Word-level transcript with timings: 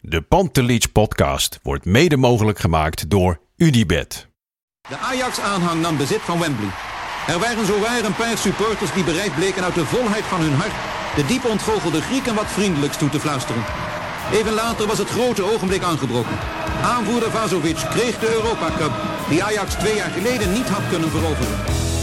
De 0.00 0.22
Pantelich 0.22 0.92
podcast 0.92 1.58
wordt 1.62 1.84
mede 1.84 2.16
mogelijk 2.16 2.58
gemaakt 2.58 3.10
door 3.10 3.40
Unibed. 3.56 4.28
De 4.88 4.96
Ajax-aanhang 4.96 5.80
nam 5.80 5.96
bezit 5.96 6.20
van 6.20 6.38
Wembley. 6.38 6.68
Er 7.26 7.38
waren 7.38 7.66
zowaar 7.66 8.04
een 8.04 8.14
paar 8.14 8.38
supporters 8.38 8.92
die 8.92 9.04
bereid 9.04 9.34
bleken 9.34 9.64
uit 9.64 9.74
de 9.74 9.84
volheid 9.84 10.24
van 10.24 10.40
hun 10.40 10.54
hart 10.54 10.72
de 11.16 11.26
diep 11.26 11.44
ontgoochelde 11.44 12.00
Grieken 12.00 12.34
wat 12.34 12.46
vriendelijks 12.46 12.96
toe 12.96 13.08
te 13.08 13.20
fluisteren. 13.20 13.64
Even 14.32 14.52
later 14.52 14.86
was 14.86 14.98
het 14.98 15.08
grote 15.08 15.52
ogenblik 15.52 15.82
aangebroken. 15.82 16.38
Aanvoerder 16.82 17.30
Vazovic 17.30 17.86
kreeg 17.90 18.18
de 18.18 18.32
Europa 18.32 18.70
Cup, 18.76 18.92
die 19.28 19.44
Ajax 19.44 19.74
twee 19.74 19.94
jaar 19.94 20.10
geleden 20.10 20.52
niet 20.52 20.68
had 20.68 20.88
kunnen 20.88 21.10
veroveren. 21.10 21.56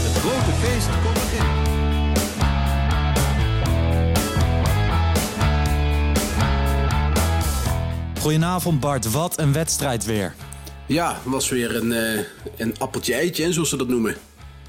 Het 0.06 0.16
grote 0.16 0.52
feest 0.52 0.88
kon 1.02 1.12
beginnen. 1.12 1.55
Goedenavond 8.26 8.80
Bart, 8.80 9.10
wat 9.10 9.38
een 9.38 9.52
wedstrijd 9.52 10.04
weer. 10.04 10.34
Ja, 10.86 11.18
was 11.24 11.48
weer 11.48 11.76
een, 11.76 11.90
uh, 11.90 12.20
een 12.56 12.78
appeltje-eitje, 12.78 13.52
zoals 13.52 13.68
ze 13.68 13.76
dat 13.76 13.88
noemen. 13.88 14.16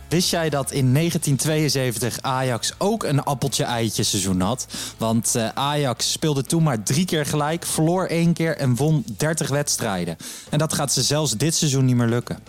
Wist 0.10 0.30
jij 0.30 0.50
dat 0.50 0.72
in 0.72 0.94
1972 0.94 2.22
Ajax 2.22 2.74
ook 2.78 3.04
een 3.04 3.24
appeltje-eitje 3.24 4.04
seizoen 4.04 4.42
had? 4.42 4.68
Want 4.98 5.34
uh, 5.38 5.50
Ajax 5.54 6.12
speelde 6.12 6.44
toen 6.44 6.64
maar 6.64 6.84
drie 6.84 7.06
keer 7.06 7.26
gelijk, 7.26 7.66
verloor 7.66 8.06
één 8.06 8.34
keer 8.34 8.58
en 8.58 8.76
won 8.76 9.04
30 9.18 9.50
wedstrijden. 9.50 10.18
En 10.50 10.58
dat 10.58 10.74
gaat 10.74 10.94
ze 10.94 11.02
zelfs 11.02 11.38
dit 11.38 11.56
seizoen 11.56 11.86
niet 11.86 11.96
meer 11.96 12.08
lukken. 12.08 12.40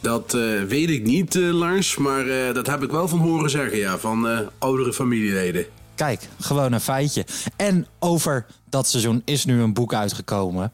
Dat 0.00 0.34
uh, 0.34 0.62
weet 0.62 0.90
ik 0.90 1.04
niet, 1.04 1.34
Lars, 1.34 1.96
maar 1.96 2.52
dat 2.52 2.66
heb 2.66 2.82
ik 2.82 2.90
wel 2.90 3.08
van 3.08 3.18
horen 3.18 3.50
zeggen, 3.50 3.78
ja, 3.78 3.98
van 3.98 4.48
oudere 4.58 4.92
familieleden. 4.92 5.66
Kijk, 5.98 6.28
gewoon 6.40 6.72
een 6.72 6.80
feitje. 6.80 7.26
En 7.56 7.86
over 7.98 8.46
dat 8.68 8.88
seizoen 8.88 9.22
is 9.24 9.44
nu 9.44 9.60
een 9.60 9.72
boek 9.72 9.94
uitgekomen. 9.94 10.72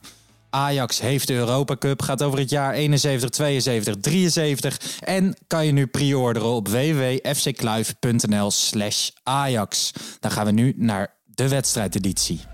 Ajax 0.50 1.00
heeft 1.00 1.26
de 1.26 1.34
Europa 1.34 1.76
Cup, 1.76 2.02
gaat 2.02 2.22
over 2.22 2.38
het 2.38 2.50
jaar 2.50 2.72
71, 2.72 3.30
72, 3.30 3.96
73 4.00 4.98
en 5.00 5.36
kan 5.46 5.66
je 5.66 5.72
nu 5.72 5.86
pre-orderen 5.86 6.48
op 6.48 6.68
www.fckluif.nl 6.68 8.50
slash 8.50 9.10
Ajax. 9.22 9.92
Dan 10.20 10.30
gaan 10.30 10.46
we 10.46 10.52
nu 10.52 10.74
naar 10.76 11.14
de 11.24 11.48
wedstrijdeditie. 11.48 12.53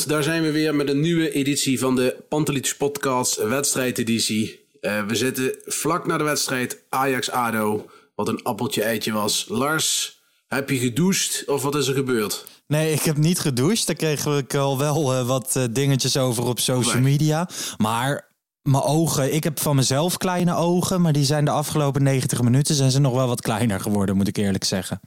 Daar 0.00 0.22
zijn 0.22 0.42
we 0.42 0.50
weer 0.50 0.74
met 0.74 0.88
een 0.88 1.00
nieuwe 1.00 1.30
editie 1.30 1.78
van 1.78 1.96
de 1.96 2.16
Pantelits 2.28 2.76
Podcast 2.76 3.42
wedstrijdeditie. 3.42 4.60
Uh, 4.80 5.06
we 5.06 5.14
zitten 5.14 5.54
vlak 5.64 6.06
na 6.06 6.18
de 6.18 6.24
wedstrijd 6.24 6.82
Ajax-ADO. 6.88 7.90
Wat 8.14 8.28
een 8.28 8.42
appeltje-eitje 8.42 9.12
was. 9.12 9.46
Lars, 9.48 10.20
heb 10.48 10.70
je 10.70 10.78
gedoucht 10.78 11.42
of 11.46 11.62
wat 11.62 11.74
is 11.74 11.86
er 11.86 11.94
gebeurd? 11.94 12.46
Nee, 12.66 12.92
ik 12.92 13.02
heb 13.02 13.16
niet 13.16 13.38
gedoucht. 13.38 13.86
Daar 13.86 13.96
kregen 13.96 14.36
ik 14.36 14.54
al 14.54 14.78
wel 14.78 15.12
uh, 15.12 15.26
wat 15.26 15.54
uh, 15.56 15.64
dingetjes 15.70 16.16
over 16.16 16.44
op 16.44 16.58
social 16.58 17.00
media. 17.00 17.48
Maar 17.76 18.28
mijn 18.62 18.82
ogen, 18.82 19.34
ik 19.34 19.44
heb 19.44 19.60
van 19.60 19.76
mezelf 19.76 20.16
kleine 20.16 20.54
ogen, 20.54 21.00
maar 21.00 21.12
die 21.12 21.24
zijn 21.24 21.44
de 21.44 21.50
afgelopen 21.50 22.02
90 22.02 22.42
minuten 22.42 22.74
zijn 22.74 22.90
ze 22.90 23.00
nog 23.00 23.14
wel 23.14 23.28
wat 23.28 23.40
kleiner 23.40 23.80
geworden, 23.80 24.16
moet 24.16 24.28
ik 24.28 24.36
eerlijk 24.36 24.64
zeggen. 24.64 25.00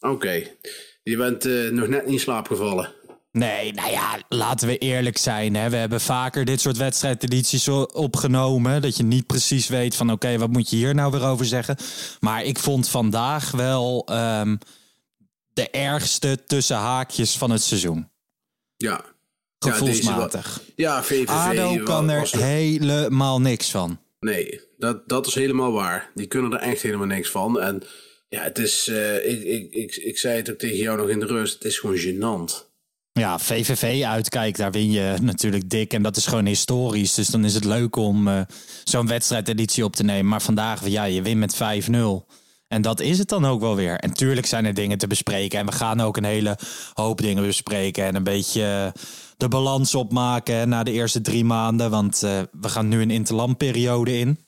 Oké, 0.00 0.42
je 1.02 1.16
bent 1.16 1.44
eh, 1.44 1.68
nog 1.68 1.88
net 1.88 2.04
niet 2.04 2.12
in 2.12 2.20
slaap 2.20 2.46
gevallen. 2.46 2.98
Nee, 3.32 3.72
nou 3.72 3.90
ja, 3.90 4.22
laten 4.28 4.68
we 4.68 4.78
eerlijk 4.78 5.18
zijn. 5.18 5.54
Hè. 5.54 5.70
We 5.70 5.76
hebben 5.76 6.00
vaker 6.00 6.44
dit 6.44 6.60
soort 6.60 6.76
wedstrijdedities 6.76 7.68
opgenomen. 7.92 8.82
Dat 8.82 8.96
je 8.96 9.02
niet 9.02 9.26
precies 9.26 9.68
weet 9.68 9.96
van 9.96 10.10
oké, 10.12 10.38
wat 10.38 10.50
moet 10.50 10.70
je 10.70 10.76
hier 10.76 10.94
nou 10.94 11.10
weer 11.10 11.24
over 11.24 11.46
zeggen. 11.46 11.76
Maar 12.20 12.44
ik 12.44 12.58
vond 12.58 12.88
vandaag 12.88 13.50
wel 13.50 14.06
ehm, 14.06 14.56
de 15.52 15.70
ergste 15.70 16.44
tussen 16.46 16.76
haakjes 16.76 17.36
van 17.36 17.50
het 17.50 17.62
seizoen. 17.62 18.10
Ja. 18.76 19.04
Gevoelsmatig. 19.58 20.60
Ja, 20.76 21.02
VVV 21.02 21.28
ADO 21.28 21.82
kan 21.82 22.10
er 22.10 22.28
helemaal 22.36 23.40
niks 23.40 23.70
van. 23.70 24.00
Nee, 24.20 24.60
dat, 24.78 25.08
dat 25.08 25.26
is 25.26 25.34
helemaal 25.34 25.72
waar. 25.72 26.10
Die 26.14 26.26
kunnen 26.26 26.52
er 26.52 26.58
echt 26.58 26.82
helemaal 26.82 27.06
niks 27.06 27.30
van. 27.30 27.60
En 27.60 27.82
ja, 28.28 28.42
het 28.42 28.58
is, 28.58 28.88
eh, 28.88 29.30
ik, 29.30 29.42
ik, 29.42 29.72
ik, 29.72 29.96
ik 29.96 30.18
zei 30.18 30.36
het 30.36 30.50
ook 30.50 30.58
tegen 30.58 30.76
jou 30.76 30.98
nog 30.98 31.08
in 31.08 31.20
de 31.20 31.26
rust, 31.26 31.54
het 31.54 31.64
is 31.64 31.78
gewoon 31.78 31.98
gênant. 31.98 32.69
Ja, 33.12 33.38
VVV 33.38 34.04
uitkijk, 34.04 34.56
daar 34.56 34.70
win 34.70 34.90
je 34.90 35.16
natuurlijk 35.20 35.70
dik. 35.70 35.92
En 35.92 36.02
dat 36.02 36.16
is 36.16 36.26
gewoon 36.26 36.46
historisch. 36.46 37.14
Dus 37.14 37.28
dan 37.28 37.44
is 37.44 37.54
het 37.54 37.64
leuk 37.64 37.96
om 37.96 38.28
eh, 38.28 38.40
zo'n 38.84 39.06
wedstrijdeditie 39.06 39.84
op 39.84 39.96
te 39.96 40.02
nemen. 40.02 40.28
Maar 40.28 40.42
vandaag, 40.42 40.88
ja, 40.88 41.04
je 41.04 41.22
wint 41.22 41.38
met 41.38 41.54
5-0. 41.54 41.96
En 42.68 42.82
dat 42.82 43.00
is 43.00 43.18
het 43.18 43.28
dan 43.28 43.44
ook 43.44 43.60
wel 43.60 43.76
weer. 43.76 43.98
En 43.98 44.12
tuurlijk 44.12 44.46
zijn 44.46 44.64
er 44.64 44.74
dingen 44.74 44.98
te 44.98 45.06
bespreken. 45.06 45.58
En 45.58 45.66
we 45.66 45.72
gaan 45.72 46.00
ook 46.00 46.16
een 46.16 46.24
hele 46.24 46.58
hoop 46.92 47.20
dingen 47.20 47.46
bespreken. 47.46 48.04
En 48.04 48.14
een 48.14 48.24
beetje 48.24 48.92
eh, 48.94 49.02
de 49.36 49.48
balans 49.48 49.94
opmaken 49.94 50.68
na 50.68 50.82
de 50.82 50.92
eerste 50.92 51.20
drie 51.20 51.44
maanden. 51.44 51.90
Want 51.90 52.22
eh, 52.22 52.40
we 52.60 52.68
gaan 52.68 52.88
nu 52.88 53.02
een 53.02 53.10
interlandperiode 53.10 54.18
in. 54.18 54.38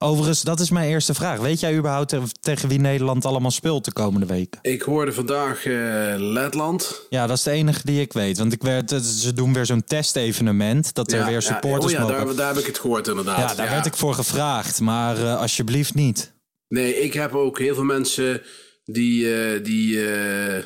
Overigens, 0.00 0.42
dat 0.42 0.60
is 0.60 0.70
mijn 0.70 0.88
eerste 0.88 1.14
vraag. 1.14 1.38
Weet 1.40 1.60
jij 1.60 1.76
überhaupt 1.76 2.08
te- 2.08 2.22
tegen 2.40 2.68
wie 2.68 2.80
Nederland 2.80 3.24
allemaal 3.24 3.50
speelt 3.50 3.84
de 3.84 3.92
komende 3.92 4.26
weken? 4.26 4.58
Ik 4.62 4.82
hoorde 4.82 5.12
vandaag 5.12 5.64
eh, 5.66 5.72
Letland. 6.16 7.06
Ja, 7.08 7.26
dat 7.26 7.36
is 7.36 7.42
de 7.42 7.50
enige 7.50 7.80
die 7.84 8.00
ik 8.00 8.12
weet. 8.12 8.38
Want 8.38 8.52
ik 8.52 8.62
werd, 8.62 8.90
het- 8.90 9.04
ze 9.04 9.32
doen 9.32 9.52
weer 9.52 9.66
zo'n 9.66 9.84
testevenement. 9.84 10.94
Dat 10.94 11.12
er 11.12 11.18
Ja, 11.18 11.24
weer 11.24 11.32
ja, 11.34 11.40
supporters 11.40 11.92
oh 11.92 11.98
ja, 11.98 12.06
mogen. 12.06 12.26
daar, 12.26 12.34
daar 12.34 12.48
heb 12.48 12.56
ik 12.58 12.66
het 12.66 12.78
gehoord 12.78 13.08
inderdaad. 13.08 13.50
ja, 13.50 13.54
daar 13.56 13.70
werd 13.70 13.86
ik 13.86 13.96
voor 13.96 14.14
gevraagd. 14.14 14.80
Maar 14.80 15.16
eh, 15.16 15.40
alsjeblieft 15.40 15.94
niet. 15.94 16.32
Nee, 16.68 17.00
ik 17.00 17.12
heb 17.12 17.34
ook 17.34 17.58
heel 17.58 17.74
veel 17.74 17.84
mensen 17.84 18.42
die, 18.84 19.34
eh, 19.42 19.64
die, 19.64 20.10
eh, 20.12 20.64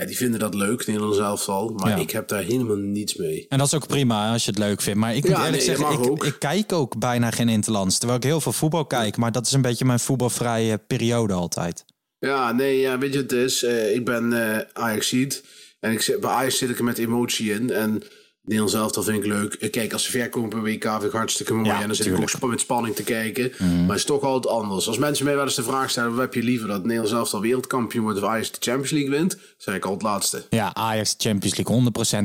ja, 0.00 0.06
die 0.06 0.16
vinden 0.16 0.40
dat 0.40 0.54
leuk, 0.54 0.86
Nederland 0.86 1.14
zelf 1.14 1.48
al. 1.48 1.68
Maar 1.68 1.88
Ja. 1.88 1.96
ik 1.96 2.10
heb 2.10 2.28
daar 2.28 2.42
helemaal 2.42 2.76
niets 2.76 3.14
mee. 3.16 3.46
En 3.48 3.58
dat 3.58 3.66
is 3.66 3.74
ook 3.74 3.86
prima 3.86 4.32
als 4.32 4.44
je 4.44 4.50
het 4.50 4.58
leuk 4.58 4.80
vindt. 4.80 4.98
Maar 4.98 5.14
ik 5.16 5.22
Ja, 5.26 5.28
moet 5.30 5.38
eerlijk 5.46 5.66
nee, 5.66 5.76
zeggen, 5.76 6.02
ik, 6.12 6.22
ik 6.22 6.36
kijk 6.38 6.72
ook 6.72 6.98
bijna 6.98 7.30
geen 7.30 7.48
interlands. 7.48 7.98
Terwijl 7.98 8.18
ik 8.18 8.24
heel 8.24 8.40
veel 8.40 8.52
voetbal 8.52 8.86
kijk. 8.86 9.16
Maar 9.16 9.32
dat 9.32 9.46
is 9.46 9.52
een 9.52 9.62
beetje 9.62 9.84
mijn 9.84 10.00
voetbalvrije 10.00 10.78
periode 10.78 11.32
altijd. 11.32 11.84
Ja, 12.18 12.52
nee, 12.52 12.78
ja, 12.80 12.98
weet 12.98 13.12
je 13.12 13.20
wat 13.22 13.30
het 13.30 13.40
is? 13.40 13.62
Eh, 13.62 13.94
ik 13.94 14.04
ben 14.04 14.32
eh 14.52 14.64
Ajaxiet. 14.72 15.44
En 15.80 15.92
ik 15.92 16.00
zit, 16.00 16.20
bij 16.20 16.30
Ajax 16.30 16.58
zit 16.58 16.70
ik 16.70 16.78
er 16.78 16.84
met 16.84 16.98
emotie 16.98 17.52
in. 17.52 17.70
En 17.70 18.02
Nederland 18.48 18.70
zelf, 18.70 18.92
dat 18.92 19.04
vind 19.04 19.16
ik 19.16 19.26
leuk. 19.26 19.54
Eh, 19.54 19.70
Kijk, 19.70 19.92
als 19.92 20.04
ze 20.04 20.10
verkopen 20.10 20.62
bij 20.62 20.72
WK 20.72 20.90
vind 20.90 21.02
ik 21.02 21.10
hartstikke 21.12 21.54
mooi. 21.54 21.66
Ja, 21.68 21.80
en 21.80 21.86
dan 21.86 21.96
zit 21.96 22.06
ik 22.06 22.16
ook 22.20 22.28
sp- 22.28 22.46
met 22.46 22.60
spanning 22.60 22.94
te 22.96 23.02
kijken. 23.02 23.52
Mhm. 23.58 23.78
Maar 23.80 23.88
het 23.88 23.96
is 23.96 24.04
toch 24.04 24.22
altijd 24.22 24.54
anders. 24.54 24.88
Als 24.88 24.98
mensen 24.98 25.24
mij 25.24 25.34
wel 25.34 25.44
eens 25.44 25.54
de 25.54 25.62
vraag 25.62 25.90
stellen... 25.90 26.10
wat 26.10 26.20
heb 26.20 26.34
je 26.34 26.42
liever, 26.42 26.68
dat 26.68 26.82
Nederland 26.82 27.08
zelf 27.08 27.34
al 27.34 27.40
wereldkampioen 27.40 28.02
wordt... 28.02 28.18
of 28.18 28.24
Ajax 28.28 28.50
de 28.50 28.56
Champions 28.60 28.90
League 28.90 29.10
wint? 29.10 29.36
zeg 29.58 29.74
ik 29.74 29.84
al 29.84 29.92
het 29.92 30.02
laatste. 30.02 30.46
Ja, 30.50 30.74
Ajax 30.74 31.14
Champions 31.18 31.56
League 31.56 31.74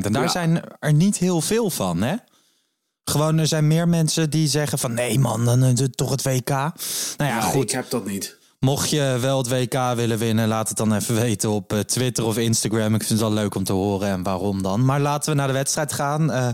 100%. 0.00 0.04
En 0.06 0.12
daar 0.12 0.22
Ja. 0.22 0.28
zijn 0.28 0.60
er 0.80 0.92
niet 0.92 1.18
heel 1.18 1.40
veel 1.40 1.70
van, 1.70 2.02
hè? 2.02 2.14
Gewoon, 3.10 3.38
er 3.38 3.46
zijn 3.46 3.66
meer 3.66 3.88
mensen 3.88 4.30
die 4.30 4.48
zeggen 4.48 4.78
van... 4.78 4.94
nee 4.94 5.18
man, 5.18 5.44
dan 5.44 5.64
is 5.64 5.80
het 5.80 5.96
toch 5.96 6.10
het 6.10 6.22
WK. 6.22 6.48
Nou 6.48 6.70
ja, 7.18 7.26
Ja, 7.26 7.40
goed. 7.40 7.62
Ik 7.62 7.70
heb 7.70 7.90
dat 7.90 8.06
niet. 8.06 8.36
Mocht 8.64 8.90
je 8.90 9.16
wel 9.20 9.38
het 9.38 9.48
WK 9.48 9.94
willen 9.96 10.18
winnen, 10.18 10.48
laat 10.48 10.68
het 10.68 10.76
dan 10.76 10.94
even 10.94 11.14
weten 11.14 11.50
op 11.50 11.72
eh, 11.72 11.78
Twitter 11.78 12.24
of 12.24 12.38
Instagram. 12.38 12.94
Ik 12.94 13.02
vind 13.02 13.20
het 13.20 13.28
wel 13.28 13.32
leuk 13.32 13.54
om 13.54 13.64
te 13.64 13.72
horen 13.72 14.08
en 14.08 14.22
waarom 14.22 14.62
dan. 14.62 14.84
Maar 14.84 15.00
laten 15.00 15.30
we 15.30 15.36
naar 15.36 15.46
de 15.46 15.52
wedstrijd 15.52 15.92
gaan. 15.92 16.32
Eh, 16.32 16.48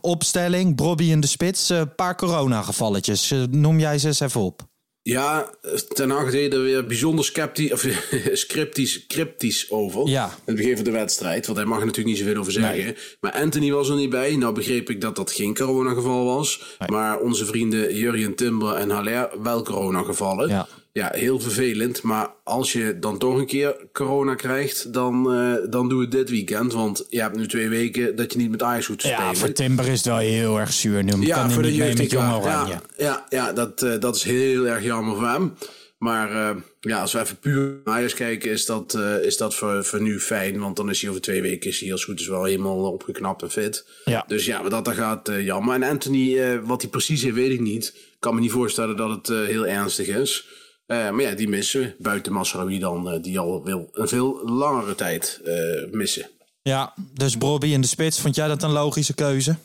opstelling, 0.00 0.74
Brobby 0.74 1.04
in 1.04 1.20
de 1.20 1.26
spits. 1.26 1.68
Een 1.68 1.94
paar 1.94 2.16
coronagevalletjes. 2.16 3.30
Eh, 3.30 3.42
noem 3.50 3.78
jij 3.78 3.98
ze 3.98 4.06
eens 4.06 4.20
even 4.20 4.40
op. 4.40 4.62
Ja, 5.02 5.50
Ten 5.88 6.10
Hag 6.10 6.34
er 6.34 6.62
weer 6.62 6.86
bijzonder 6.86 7.24
sceptisch, 7.24 7.72
of 7.72 7.86
scriptisch, 8.32 9.06
cryptisch 9.06 9.70
over. 9.70 10.08
Ja. 10.08 10.24
In 10.24 10.32
het 10.44 10.56
begin 10.56 10.76
van 10.76 10.84
de 10.84 10.90
wedstrijd. 10.90 11.46
Want 11.46 11.58
hij 11.58 11.66
mag 11.66 11.78
er 11.78 11.86
natuurlijk 11.86 12.16
niet 12.16 12.24
zoveel 12.26 12.40
over 12.40 12.52
zeggen. 12.52 12.96
Maar 13.20 13.32
Anthony 13.32 13.72
was 13.72 13.88
er 13.88 13.96
niet 13.96 14.10
bij. 14.10 14.36
Nou 14.36 14.54
begreep 14.54 14.90
ik 14.90 15.00
dat 15.00 15.16
dat 15.16 15.32
geen 15.32 15.54
coronageval 15.54 16.24
was. 16.24 16.76
Maar 16.86 17.18
onze 17.18 17.46
vrienden 17.46 17.94
Jurjen 17.94 18.34
Timber 18.34 18.74
en 18.74 18.90
Haller 18.90 19.30
wel 19.42 19.62
coronagevallen. 19.62 20.48
Ja. 20.48 20.68
Ja, 20.96 21.10
heel 21.14 21.40
vervelend. 21.40 22.02
Maar 22.02 22.30
als 22.44 22.72
je 22.72 22.98
dan 22.98 23.18
toch 23.18 23.38
een 23.38 23.46
keer 23.46 23.76
corona 23.92 24.34
krijgt, 24.34 24.92
dan, 24.92 25.32
eh, 25.32 25.70
dan 25.70 25.88
doe 25.88 26.00
het 26.00 26.10
dit 26.10 26.30
weekend. 26.30 26.72
Want 26.72 27.06
je 27.08 27.20
hebt 27.20 27.36
nu 27.36 27.46
twee 27.46 27.68
weken 27.68 28.16
dat 28.16 28.32
je 28.32 28.38
niet 28.38 28.50
met 28.50 28.62
Ajax 28.62 28.86
hoeft 28.86 29.00
te 29.00 29.08
Ja, 29.08 29.16
spelen. 29.16 29.36
voor 29.36 29.52
Timber 29.52 29.88
is 29.88 30.02
wel 30.02 30.16
heel 30.16 30.58
erg 30.58 30.72
zuur. 30.72 31.04
Nu 31.04 31.26
Ja, 31.26 31.50
voor 31.50 31.62
de 31.62 31.74
jeugd. 31.74 31.98
met 31.98 32.10
Jong. 32.10 32.32
Oranje. 32.34 32.72
Ja, 32.72 32.80
ja, 32.96 33.26
ja 33.28 33.52
dat, 33.52 33.82
eh, 33.82 34.00
dat 34.00 34.16
is 34.16 34.22
heel 34.22 34.66
erg 34.68 34.82
jammer 34.84 35.16
voor 35.16 35.28
hem. 35.28 35.54
Maar 35.98 36.30
eh, 36.30 36.56
ja, 36.80 37.00
als 37.00 37.12
we 37.12 37.20
even 37.20 37.38
puur 37.38 37.80
naar 37.84 37.94
Ajax 37.94 38.14
kijken, 38.14 38.50
is 38.50 38.66
dat, 38.66 38.94
is 39.22 39.36
dat 39.36 39.54
voor, 39.54 39.84
voor 39.84 40.00
nu 40.02 40.20
fijn. 40.20 40.58
Want 40.58 40.76
dan 40.76 40.90
is 40.90 41.00
hij 41.00 41.10
over 41.10 41.22
twee 41.22 41.42
weken 41.42 41.70
is 41.70 41.80
hij 41.80 41.92
als 41.92 42.04
goed 42.04 42.20
is 42.20 42.28
wel 42.28 42.44
helemaal 42.44 42.92
opgeknapt 42.92 43.42
en 43.42 43.50
fit. 43.50 43.86
Ja. 44.04 44.24
Dus 44.26 44.44
ja, 44.44 44.68
dat 44.68 44.84
dan 44.84 44.94
gaat, 44.94 45.30
jammer. 45.40 45.74
En 45.74 45.82
Anthony, 45.82 46.60
wat 46.62 46.82
hij 46.82 46.90
precies 46.90 47.22
heeft, 47.22 47.34
weet 47.34 47.52
ik 47.52 47.60
niet. 47.60 47.86
Ik 47.96 48.16
kan 48.20 48.34
me 48.34 48.40
niet 48.40 48.50
voorstellen 48.50 48.96
dat 48.96 49.10
het 49.10 49.46
heel 49.48 49.66
ernstig 49.66 50.06
is. 50.06 50.46
Eh, 50.86 51.10
maar 51.10 51.22
ja, 51.22 51.34
die 51.34 51.48
missen 51.48 51.80
we. 51.80 51.94
Buiten 51.98 52.32
Masraoui 52.32 52.78
dan, 52.78 53.10
eh, 53.10 53.22
die 53.22 53.38
al 53.38 53.64
wil 53.64 53.88
een 53.92 54.08
veel 54.08 54.40
langere 54.44 54.94
tijd 54.94 55.40
eh, 55.44 55.90
missen. 55.90 56.30
Ja, 56.62 56.94
dus 57.14 57.36
Brobby 57.36 57.66
in 57.66 57.80
de 57.80 57.86
spits. 57.86 58.20
Vond 58.20 58.34
jij 58.34 58.48
dat 58.48 58.62
een 58.62 58.72
logische 58.72 59.14
keuze? 59.14 59.56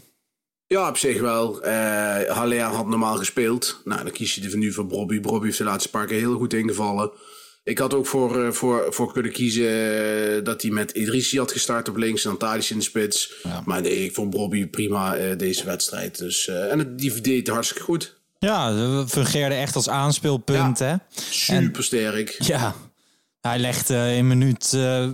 Ja, 0.68 0.90
op 0.90 0.98
zich 0.98 1.20
wel. 1.20 1.66
Haller 2.28 2.62
had 2.62 2.88
normaal 2.88 3.16
gespeeld. 3.16 3.82
Nou, 3.84 4.04
dan 4.04 4.12
kies 4.12 4.36
je 4.36 4.50
er 4.50 4.58
nu 4.58 4.74
voor 4.74 4.88
Bobby. 4.88 5.22
Bobby 5.22 5.46
heeft 5.46 5.58
de 5.58 5.64
laatste 5.64 5.90
paar 5.90 6.06
keer 6.06 6.20
heel 6.20 6.38
goed 6.38 6.54
ingevallen. 6.54 7.12
Ik 7.64 7.78
had 7.78 7.94
ook 7.94 8.08
voor, 8.08 8.54
voor, 8.54 8.94
voor 8.94 9.14
kunnen 9.14 9.32
kiezen 9.32 10.44
dat 10.44 10.62
hij 10.62 10.72
met 10.72 10.92
Idrissi 10.92 11.38
had 11.38 11.52
gestart 11.52 11.90
op 11.90 11.96
links 11.96 12.24
en 12.24 12.30
dan 12.30 12.40
Tadic 12.40 12.70
in 12.70 12.78
de 12.78 12.84
spits. 12.84 13.34
Maar 13.66 13.82
nee, 13.82 14.06
ik 14.06 14.14
vond 14.14 14.30
Bobby 14.30 14.68
prima 14.68 15.36
deze 15.36 15.66
wedstrijd. 15.66 16.18
Dus, 16.18 16.48
en 16.48 16.80
het, 16.80 17.00
die 17.00 17.22
deed 17.22 17.48
hartstikke 17.48 17.84
goed. 17.84 18.21
Ja, 18.46 19.06
fungeerde 19.08 19.56
echt 19.56 19.76
als 19.76 19.90
aanspeelpunt, 19.90 20.80
hè? 20.80 20.96
Super 21.30 21.84
sterk. 21.84 22.36
Ja, 22.40 22.76
hij 23.42 23.60
legde 23.60 24.14
in, 24.16 24.28
minuut, 24.28 24.74
eh, 24.74 25.08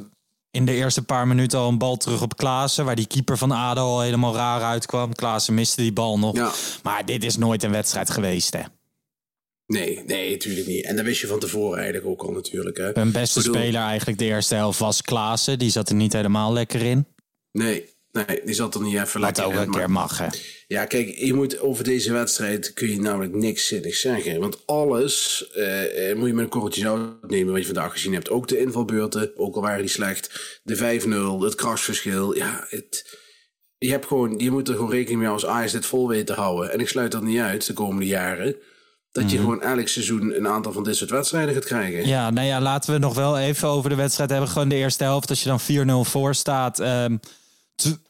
in 0.52 0.66
de 0.66 0.74
eerste 0.74 1.02
paar 1.02 1.28
minuten 1.28 1.60
al 1.60 1.70
een 1.70 1.78
bal 1.78 1.98
terug 1.98 2.22
op 2.22 2.38
Klaassen. 2.38 2.86
Waar 2.86 2.96
die 2.96 3.08
keeper 3.08 3.38
van 3.38 3.52
ADO 3.52 3.82
al 3.82 4.02
helemaal 4.02 4.36
raar 4.36 4.62
uitkwam. 4.62 5.14
Klaassen 5.16 5.54
miste 5.54 5.82
die 5.82 5.94
bal 5.94 6.20
nog. 6.20 6.36
Ja. 6.36 6.52
Maar 6.84 7.06
dit 7.06 7.24
is 7.24 7.38
nooit 7.38 7.64
een 7.64 7.72
wedstrijd 7.72 8.10
geweest, 8.10 8.54
hè? 8.54 8.62
Nee, 9.66 10.04
nee, 10.06 10.32
natuurlijk 10.32 10.68
niet. 10.68 10.86
En 10.86 10.96
dat 10.96 11.06
wist 11.06 11.22
je 11.22 11.28
van 11.28 11.40
tevoren 11.40 11.78
eigenlijk 11.80 12.08
ook 12.08 12.22
al 12.22 12.32
natuurlijk. 12.34 12.78
Hè. 12.78 12.92
Hun 12.94 13.12
beste 13.12 13.40
bedoel- 13.40 13.56
speler 13.56 13.82
eigenlijk 13.82 14.20
de 14.20 14.26
eerste 14.26 14.56
helft 14.56 14.80
was 14.80 15.02
Klaassen. 15.02 15.60
Die 15.60 15.70
zat 15.70 15.90
er 15.90 15.96
niet 15.96 16.14
helemaal 16.14 16.54
lekker 16.54 16.82
in. 16.82 17.08
Nee, 17.52 17.90
nee, 18.28 18.42
die 18.46 18.54
zat 18.56 18.76
er 18.76 18.82
niet 18.82 18.94
even 18.94 19.22
Wat 19.22 19.38
lekker 19.38 19.44
ook 19.46 19.52
in, 19.54 19.60
een 19.60 19.72
keer 19.72 19.92
mag, 19.92 20.18
hè? 20.18 20.28
Ja, 20.68 20.86
kijk, 20.86 21.18
je 21.18 21.34
moet 21.34 21.60
over 21.60 21.84
deze 21.84 22.14
wedstrijd 22.14 22.74
kun 22.74 22.90
je 22.90 23.02
namelijk 23.02 23.34
niks 23.34 23.68
zinnigs 23.68 24.02
zeggen. 24.02 24.40
Want 24.40 24.58
alles 24.66 25.46
eh, 25.54 26.10
eh, 26.12 26.18
moet 26.18 26.28
je 26.28 26.34
met 26.34 26.44
een 26.44 26.50
korreltje 26.50 26.82
zout 26.82 27.30
nemen 27.30 27.52
wat 27.52 27.62
je 27.62 27.66
vandaag 27.74 27.92
gezien 27.92 28.14
hebt. 28.14 28.30
Ook 28.30 28.48
de 28.48 28.60
invalbeurten, 28.60 29.32
ook 29.36 29.56
al 29.56 29.62
waren 29.62 29.82
die 29.82 29.90
slecht. 29.90 30.60
De 30.64 30.76
5-0, 31.42 31.44
het 31.44 31.56
krasverschil. 31.56 32.36
Ja, 32.36 32.66
het, 32.70 33.18
je, 33.78 33.90
hebt 33.90 34.06
gewoon, 34.06 34.38
je 34.40 34.52
moet 34.52 34.68
er 34.68 34.76
gewoon 34.76 34.92
rekening 34.92 35.20
mee 35.20 35.30
als 35.30 35.46
Ajax 35.46 35.72
dit 35.72 35.86
vol 35.86 36.08
weet 36.08 36.26
te 36.28 36.34
houden. 36.34 36.72
En 36.74 36.80
ik 36.80 36.88
sluit 36.90 37.12
dat 37.12 37.22
niet 37.24 37.40
uit 37.40 37.66
de 37.66 37.74
komende 37.74 38.06
jaren. 38.06 38.56
Dat 39.12 39.32
je 39.32 39.38
Mhm. 39.38 39.46
gewoon 39.46 39.62
elk 39.62 39.88
seizoen 39.88 40.36
een 40.36 40.48
aantal 40.48 40.72
van 40.72 40.84
dit 40.84 40.96
soort 40.96 41.10
wedstrijden 41.10 41.54
gaat 41.54 41.66
krijgen. 41.66 42.08
Ja, 42.08 42.30
nou 42.30 42.48
ja, 42.48 42.62
laten 42.62 42.94
we 42.94 43.00
nog 43.00 43.14
wel 43.16 43.38
even 43.38 43.68
over 43.68 43.90
de 43.90 43.96
wedstrijd 43.96 44.30
hebben. 44.30 44.50
Gewoon 44.50 44.70
de 44.70 44.76
eerste 44.76 45.04
helft, 45.04 45.30
als 45.30 45.44
je 45.44 45.50
dan 45.50 45.60
4-0 45.60 46.04
voor 46.10 46.36
staat. 46.36 46.80
ehm 46.80 47.18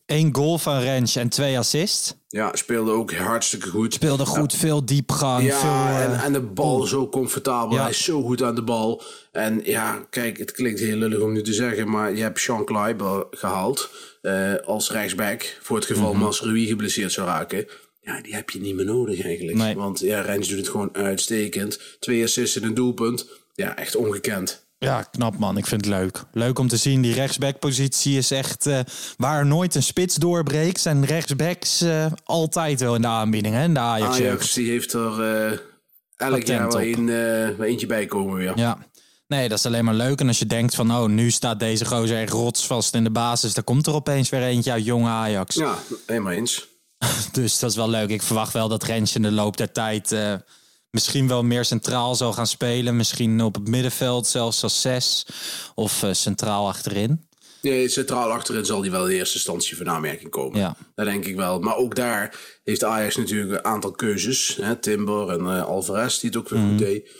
Eén 0.06 0.36
goal 0.36 0.58
van 0.58 0.80
Rens 0.80 1.16
en 1.16 1.30
twee 1.30 1.58
assists. 1.58 2.14
Ja, 2.28 2.56
speelde 2.56 2.92
ook 2.92 3.14
hartstikke 3.14 3.70
goed. 3.70 3.94
Speelde 3.94 4.26
goed, 4.26 4.54
veel 4.54 4.86
diepgang. 4.86 5.46
Ja, 5.46 5.60
veel, 5.60 5.70
eh, 5.70 6.04
en, 6.04 6.20
en 6.24 6.34
de 6.34 6.42
bal 6.42 6.82
zo 6.82 7.10
comfortabel. 7.10 7.76
Ja. 7.76 7.82
Hij 7.82 7.90
is 7.90 8.04
zo 8.04 8.22
goed 8.24 8.44
aan 8.44 8.56
de 8.56 8.64
bal. 8.64 9.02
En 9.32 9.62
ja, 9.64 10.06
kijk, 10.10 10.38
het 10.38 10.52
klinkt 10.52 10.80
heel 10.80 10.96
lullig 10.96 11.20
om 11.20 11.34
nu 11.34 11.42
te 11.42 11.54
zeggen, 11.54 11.90
maar 11.90 12.16
je 12.16 12.22
hebt 12.22 12.40
Sean 12.40 12.66
Kleiber 12.66 13.28
gehaald 13.32 13.90
eh, 14.22 14.54
als 14.66 14.92
rechtsback. 14.92 15.58
Voor 15.62 15.76
het 15.76 15.86
geval 15.86 16.14
Mhm. 16.14 16.24
Masrui 16.24 16.66
geblesseerd 16.68 17.12
zou 17.12 17.28
raken. 17.28 17.68
Ja, 18.02 18.22
die 18.22 18.36
heb 18.36 18.50
je 18.50 18.60
niet 18.60 18.76
meer 18.76 18.86
nodig 18.86 19.22
eigenlijk. 19.24 19.58
Nee. 19.58 19.76
Want 19.76 20.00
ja, 20.00 20.22
Rens 20.22 20.48
doet 20.48 20.58
het 20.58 20.70
gewoon 20.70 20.90
uitstekend. 20.96 21.80
Twee 22.00 22.24
assists 22.24 22.56
en 22.56 22.64
een 22.64 22.74
doelpunt. 22.74 23.28
Ja, 23.56 23.76
echt 23.78 23.96
ongekend. 23.96 24.67
Ja, 24.80 25.02
knap 25.02 25.38
man. 25.38 25.58
Ik 25.58 25.66
vind 25.66 25.86
het 25.86 25.94
leuk. 25.94 26.24
Leuk 26.32 26.60
om 26.60 26.68
te 26.68 26.78
zien. 26.78 27.02
Die 27.02 27.14
rechtsbackpositie 27.14 28.18
is 28.18 28.32
echt... 28.32 28.66
eh, 28.66 28.80
waar 29.18 29.46
nooit 29.46 29.76
een 29.76 29.84
spits 29.84 30.16
doorbreekt... 30.16 30.80
zijn 30.80 31.06
rechtsbacks 31.06 31.82
eh, 31.82 32.06
altijd 32.24 32.80
wel 32.80 32.96
in 32.96 33.02
de 33.02 33.08
aanbieding. 33.08 33.56
Hè? 33.56 33.64
In 33.64 33.74
de 33.74 33.80
Ajax. 33.80 34.16
Ajax 34.16 34.54
die 34.54 34.70
heeft 34.70 34.94
er 34.94 35.22
eh, 35.22 35.60
elk 36.16 36.44
jaar 36.44 36.68
wel 36.68 36.82
een, 36.82 37.10
eentje 37.62 37.88
bij 37.88 38.06
komen 38.06 38.36
weer. 38.36 38.58
Ja. 38.58 38.78
Nee, 39.28 39.50
dat 39.50 39.58
is 39.58 39.66
alleen 39.66 39.86
maar 39.86 39.94
leuk. 39.94 40.20
En 40.20 40.28
als 40.28 40.40
je 40.40 40.46
denkt 40.46 40.76
van... 40.76 40.92
oh, 40.92 41.06
nu 41.06 41.32
staat 41.32 41.60
deze 41.60 41.86
gozer 41.86 42.22
echt 42.22 42.32
rotsvast 42.34 42.94
in 42.94 43.04
de 43.04 43.12
basis... 43.12 43.54
dan 43.54 43.64
komt 43.64 43.88
er 43.88 43.94
opeens 43.94 44.30
weer 44.30 44.42
eentje 44.42 44.72
uit 44.72 44.86
jonge 44.86 45.10
Ajax. 45.10 45.56
Ja, 45.56 45.76
helemaal 46.06 46.32
eens. 46.34 46.68
Dus 47.32 47.60
dat 47.60 47.70
is 47.70 47.76
wel 47.76 47.90
leuk. 47.90 48.10
Ik 48.10 48.22
verwacht 48.22 48.54
wel 48.54 48.68
dat 48.68 48.84
Rens 48.84 49.16
in 49.16 49.22
de 49.22 49.32
loop 49.32 49.58
der 49.58 49.72
tijd... 49.72 50.16
misschien 50.92 51.28
wel 51.28 51.44
meer 51.44 51.66
centraal 51.66 52.16
zal 52.16 52.34
gaan 52.34 52.48
spelen. 52.48 52.96
Misschien 52.96 53.42
op 53.42 53.56
het 53.56 53.68
middenveld 53.68 54.28
zelfs 54.28 54.64
als 54.64 54.82
zes. 54.82 55.26
Of 55.76 56.04
eh, 56.04 56.14
centraal 56.14 56.68
achterin. 56.68 57.26
Nee, 57.62 57.88
centraal 57.90 58.32
achterin 58.32 58.66
zal 58.66 58.82
die 58.82 58.92
wel 58.92 59.08
in 59.10 59.16
eerste 59.18 59.36
instantie 59.36 59.78
voor 59.78 59.88
aanmerking 59.88 60.30
komen. 60.30 60.60
Ja. 60.60 60.76
Dat 60.96 61.06
denk 61.06 61.26
ik 61.26 61.36
wel. 61.36 61.60
Maar 61.60 61.76
ook 61.76 61.96
daar 61.96 62.36
heeft 62.64 62.84
Ajax 62.84 63.16
natuurlijk 63.16 63.52
een 63.52 63.66
aantal 63.66 63.92
keuzes. 63.92 64.58
Hè? 64.62 64.76
Timber 64.76 65.30
en 65.30 65.40
eh, 65.40 65.66
Alvarez, 65.66 66.20
die 66.20 66.30
het 66.30 66.40
ook 66.40 66.50
weer 66.50 66.60
goed 66.70 66.78
deed. 66.78 67.12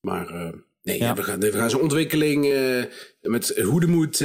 Maar 0.00 0.28
eh, 0.28 0.52
nee, 0.82 0.98
Ja. 0.98 1.14
we, 1.14 1.22
gaan, 1.22 1.40
we 1.40 1.52
gaan 1.52 1.70
zijn 1.70 1.82
ontwikkeling 1.82 2.46
eh, 2.52 2.84
met 3.20 3.60
hoedemoed 3.64 4.24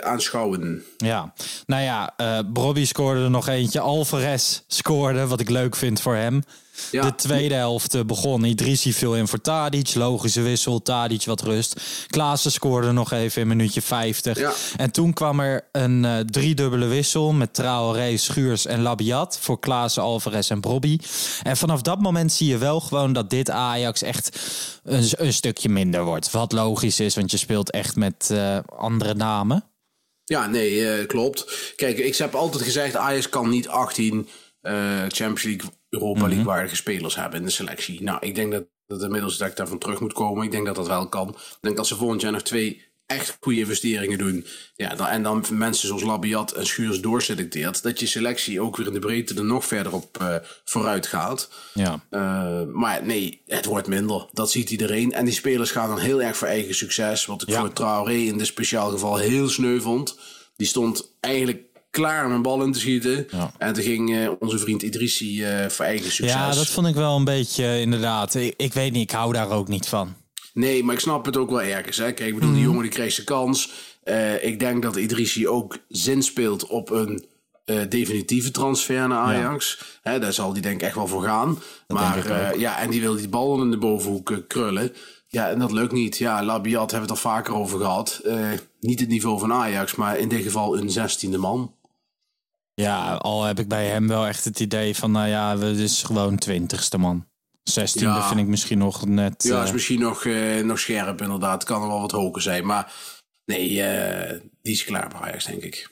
aanschouwen. 0.00 0.84
Ja, 0.96 1.32
nou 1.66 1.82
ja, 1.82 2.14
Bobby 2.52 2.84
scoorde 2.84 3.20
er 3.22 3.30
nog 3.30 3.48
eentje. 3.48 3.80
Alvarez 3.80 4.60
scoorde, 4.66 5.26
wat 5.26 5.40
ik 5.40 5.48
leuk 5.50 5.76
vind 5.76 6.00
voor 6.00 6.14
hem. 6.14 6.42
Ja. 6.90 7.02
De 7.02 7.14
tweede 7.14 7.54
helft 7.54 7.94
eh, 7.94 8.00
begon. 8.04 8.44
Idrissi 8.44 8.92
viel 8.92 9.16
in 9.16 9.28
voor 9.28 9.40
Tadic. 9.40 9.94
Logische 9.94 10.40
wissel. 10.40 10.82
Tadic 10.82 11.24
wat 11.24 11.42
rust. 11.42 11.80
Klaassen 12.06 12.52
scoorde 12.52 12.92
nog 12.92 13.12
even 13.12 13.42
in 13.42 13.48
minuutje 13.48 13.82
50. 13.82 14.38
Ja. 14.38 14.52
En 14.76 14.90
toen 14.90 15.12
kwam 15.12 15.40
er 15.40 15.68
een 15.72 16.04
eh 16.04 16.18
driedubbele 16.18 16.86
wissel 16.86 17.32
met 17.32 17.54
Traoré, 17.54 18.16
Schuurs 18.16 18.66
en 18.66 18.82
Labiat 18.82 19.38
voor 19.40 19.58
Klaassen, 19.58 20.02
Alvarez 20.02 20.50
en 20.50 20.60
Brobby. 20.60 20.98
En 21.42 21.56
vanaf 21.56 21.82
dat 21.82 22.00
moment 22.00 22.32
zie 22.32 22.48
je 22.48 22.58
wel 22.58 22.80
gewoon 22.80 23.12
dat 23.12 23.30
dit 23.30 23.50
Ajax 23.50 24.02
echt 24.02 24.38
een, 24.84 25.04
een 25.10 25.32
stukje 25.32 25.68
minder 25.68 26.04
wordt. 26.04 26.30
Wat 26.30 26.52
logisch 26.52 27.00
is, 27.00 27.14
want 27.14 27.30
je 27.30 27.36
speelt 27.36 27.70
echt 27.70 27.96
met 27.96 28.28
eh, 28.30 28.58
andere 28.76 29.14
namen. 29.14 29.64
Ja, 30.24 30.46
nee, 30.46 31.06
klopt. 31.06 31.72
Kijk, 31.76 31.98
ik 31.98 32.16
heb 32.16 32.34
altijd 32.34 32.62
gezegd, 32.62 32.96
Ajax 32.96 33.28
kan 33.28 33.48
niet 33.48 33.68
18 33.68 34.28
eh, 34.62 35.00
Champions 35.08 35.42
League, 35.42 35.70
Europa 35.92 36.18
Mhm. 36.20 36.28
League 36.28 36.44
waardige 36.44 36.76
spelers 36.76 37.14
hebben 37.14 37.38
in 37.38 37.44
de 37.46 37.52
selectie. 37.52 38.02
Nou, 38.02 38.18
ik 38.20 38.34
denk 38.34 38.52
dat, 38.52 38.64
dat 38.86 39.02
inmiddels 39.02 39.38
dat 39.38 39.48
ik 39.48 39.56
daarvan 39.56 39.78
terug 39.78 40.00
moet 40.00 40.12
komen. 40.12 40.44
Ik 40.44 40.50
denk 40.50 40.66
dat 40.66 40.74
dat 40.76 40.86
wel 40.86 41.08
kan. 41.08 41.28
Ik 41.28 41.58
denk 41.60 41.76
dat 41.76 41.86
ze 41.86 41.96
volgend 41.96 42.20
jaar 42.20 42.32
nog 42.32 42.42
twee 42.42 42.90
echt 43.06 43.36
goede 43.40 43.58
investeringen 43.58 44.18
doen. 44.18 44.46
Ja, 44.76 44.94
dan, 44.94 45.06
en 45.06 45.22
dan 45.22 45.44
mensen 45.50 45.86
zoals 45.88 46.02
Labiat 46.02 46.52
en 46.52 46.66
Schuurs 46.66 47.00
doorselecteert. 47.00 47.82
Dat 47.82 48.00
je 48.00 48.06
selectie 48.06 48.60
ook 48.60 48.76
weer 48.76 48.86
in 48.86 48.92
de 48.92 48.98
breedte 48.98 49.34
er 49.34 49.44
nog 49.44 49.64
verder 49.66 49.92
op 49.92 50.18
eh, 50.20 50.36
vooruit 50.64 51.06
gaat. 51.06 51.50
Ja. 51.74 52.04
Eh, 52.10 52.62
maar 52.72 53.04
nee, 53.06 53.42
het 53.46 53.64
wordt 53.64 53.86
minder. 53.88 54.26
Dat 54.32 54.50
ziet 54.50 54.70
iedereen. 54.70 55.12
En 55.12 55.24
die 55.24 55.34
spelers 55.34 55.70
gaan 55.70 55.88
dan 55.88 55.98
heel 55.98 56.22
erg 56.22 56.36
voor 56.36 56.48
eigen 56.48 56.74
succes. 56.74 57.26
Wat 57.26 57.42
ik 57.42 57.48
Ja. 57.48 57.58
voor 57.60 57.72
Traoré 57.72 58.14
in 58.14 58.38
dit 58.38 58.46
speciaal 58.46 58.90
geval 58.90 59.16
heel 59.16 59.48
sneu 59.48 59.80
vond. 59.80 60.18
Die 60.56 60.66
stond 60.66 61.16
eigenlijk 61.20 61.62
klaar 61.92 62.26
om 62.26 62.32
een 62.32 62.42
bal 62.42 62.62
in 62.62 62.72
te 62.72 62.78
schieten. 62.78 63.26
En 63.58 63.72
toen 63.72 63.82
ging 63.82 64.16
eh, 64.16 64.30
onze 64.38 64.58
vriend 64.58 64.82
Idrissi 64.82 65.44
eh, 65.44 65.68
voor 65.68 65.84
eigen 65.84 66.10
succes. 66.12 66.36
Ja, 66.36 66.52
dat 66.52 66.66
vond 66.68 66.86
ik 66.86 66.94
wel 66.94 67.16
een 67.16 67.24
beetje 67.24 67.64
eh, 67.64 67.80
inderdaad. 67.80 68.34
Ik, 68.34 68.54
ik 68.56 68.72
weet 68.72 68.92
niet, 68.92 69.02
ik 69.10 69.16
hou 69.16 69.32
daar 69.32 69.50
ook 69.50 69.68
niet 69.68 69.88
van. 69.88 70.14
Nee, 70.54 70.84
maar 70.84 70.94
ik 70.94 71.00
snap 71.00 71.24
het 71.24 71.36
ook 71.36 71.50
wel 71.50 71.62
ergens. 71.62 71.96
Hè? 71.96 72.12
Kijk, 72.12 72.28
ik 72.28 72.34
bedoel, 72.34 72.48
die 72.50 72.58
Mhm. 72.58 72.66
jongen 72.68 72.82
die 72.82 72.92
kreeg 72.92 73.12
zijn 73.12 73.26
kans. 73.26 73.70
Ik 74.40 74.58
denk 74.58 74.82
dat 74.82 74.96
Idrissi 74.96 75.48
ook 75.48 75.78
zin 75.88 76.22
speelt 76.22 76.66
op 76.66 76.90
een 76.90 77.24
definitieve 77.88 78.50
transfer 78.50 79.08
naar 79.08 79.18
Ajax. 79.18 79.82
Hè, 80.02 80.18
daar 80.18 80.32
zal 80.32 80.52
die 80.52 80.62
denk 80.62 80.74
ik 80.80 80.82
echt 80.86 80.94
wel 80.94 81.06
voor 81.06 81.22
gaan. 81.22 81.58
maar 81.88 82.26
eh, 82.26 82.48
ook. 82.52 82.58
ja, 82.60 82.78
en 82.78 82.90
die 82.90 83.00
wil 83.00 83.16
die 83.16 83.28
bal 83.28 83.62
in 83.62 83.70
de 83.70 83.78
bovenhoek 83.78 84.44
krullen. 84.48 84.92
Ja, 85.28 85.50
en 85.50 85.58
dat 85.58 85.72
lukt 85.72 85.92
niet. 85.92 86.18
Ja, 86.18 86.44
Labiat 86.44 86.90
hebben 86.90 87.08
we 87.08 87.14
het 87.14 87.24
al 87.24 87.30
vaker 87.30 87.54
over 87.54 87.78
gehad. 87.78 88.20
Eh, 88.24 88.36
niet 88.80 89.00
het 89.00 89.08
niveau 89.08 89.38
van 89.38 89.52
Ajax, 89.52 89.94
maar 89.94 90.18
in 90.18 90.28
dit 90.28 90.42
geval 90.42 90.78
een 90.78 90.90
zestiende 90.90 91.38
man. 91.38 91.74
Ja, 92.82 93.14
al 93.14 93.44
heb 93.44 93.58
ik 93.58 93.68
bij 93.68 93.86
hem 93.86 94.08
wel 94.08 94.26
echt 94.26 94.44
het 94.44 94.60
idee 94.60 94.96
van, 94.96 95.10
nou 95.10 95.28
ja, 95.28 95.56
we 95.56 95.70
is 95.70 96.02
gewoon 96.02 96.38
twintigste 96.38 96.98
man. 96.98 97.26
Zestiende 97.62 98.14
Ja. 98.14 98.28
vind 98.28 98.40
ik 98.40 98.46
misschien 98.46 98.78
nog 98.78 99.06
net... 99.06 99.42
Ja, 99.42 99.58
eh, 99.58 99.64
is 99.64 99.72
misschien 99.72 100.00
nog, 100.00 100.24
eh, 100.24 100.64
nog 100.64 100.78
scherp 100.78 101.20
inderdaad. 101.20 101.64
Kan 101.64 101.82
er 101.82 101.88
wel 101.88 102.00
wat 102.00 102.10
hoger 102.10 102.42
zijn. 102.42 102.66
Maar 102.66 102.92
nee, 103.44 103.82
eh, 103.82 104.40
die 104.62 104.72
is 104.72 104.84
klaar 104.84 105.08
bij 105.08 105.20
Ajax, 105.20 105.44
denk 105.44 105.62
ik. 105.62 105.90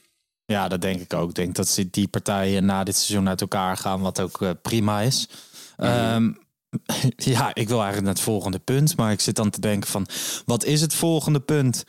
Ja, 0.51 0.69
dat 0.69 0.83
denk 0.83 1.01
ik 1.01 1.15
ook. 1.15 1.29
Ik 1.29 1.35
denk 1.35 1.55
dat 1.55 1.69
ze 1.69 1.91
die 1.91 2.09
partijen 2.09 2.65
na 2.65 2.85
dit 2.85 2.97
seizoen 2.97 3.29
uit 3.29 3.41
elkaar 3.41 3.77
gaan, 3.77 4.01
wat 4.01 4.21
ook 4.21 4.43
eh, 4.43 4.51
prima 4.63 5.01
is. 5.01 5.29
Ehm, 5.77 6.33
ja, 7.35 7.55
ik 7.55 7.69
wil 7.69 7.77
eigenlijk 7.77 8.03
naar 8.03 8.15
het 8.15 8.23
volgende 8.23 8.59
punt, 8.59 8.97
maar 8.97 9.13
ik 9.13 9.21
zit 9.21 9.37
dan 9.37 9.51
te 9.51 9.61
denken 9.61 9.91
van, 9.91 10.07
wat 10.45 10.65
is 10.65 10.81
het 10.81 10.95
volgende 10.95 11.41
punt? 11.41 11.85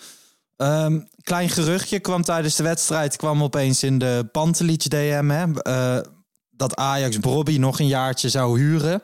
Ehm, 0.62 1.00
klein 1.24 1.50
geruchtje 1.50 2.00
kwam 2.00 2.24
tijdens 2.24 2.56
de 2.56 2.63
wedstrijd, 2.63 3.15
kwam 3.15 3.44
opeens 3.44 3.84
in 3.84 3.98
de 3.98 4.30
Pantelic 4.32 4.89
DM, 4.89 5.30
hè, 5.30 5.62
eh, 5.62 6.06
dat 6.50 6.75
Ajax 6.75 7.20
Bobby 7.20 7.58
nog 7.58 7.80
een 7.80 7.88
jaartje 7.88 8.30
zou 8.30 8.60
huren. 8.60 9.01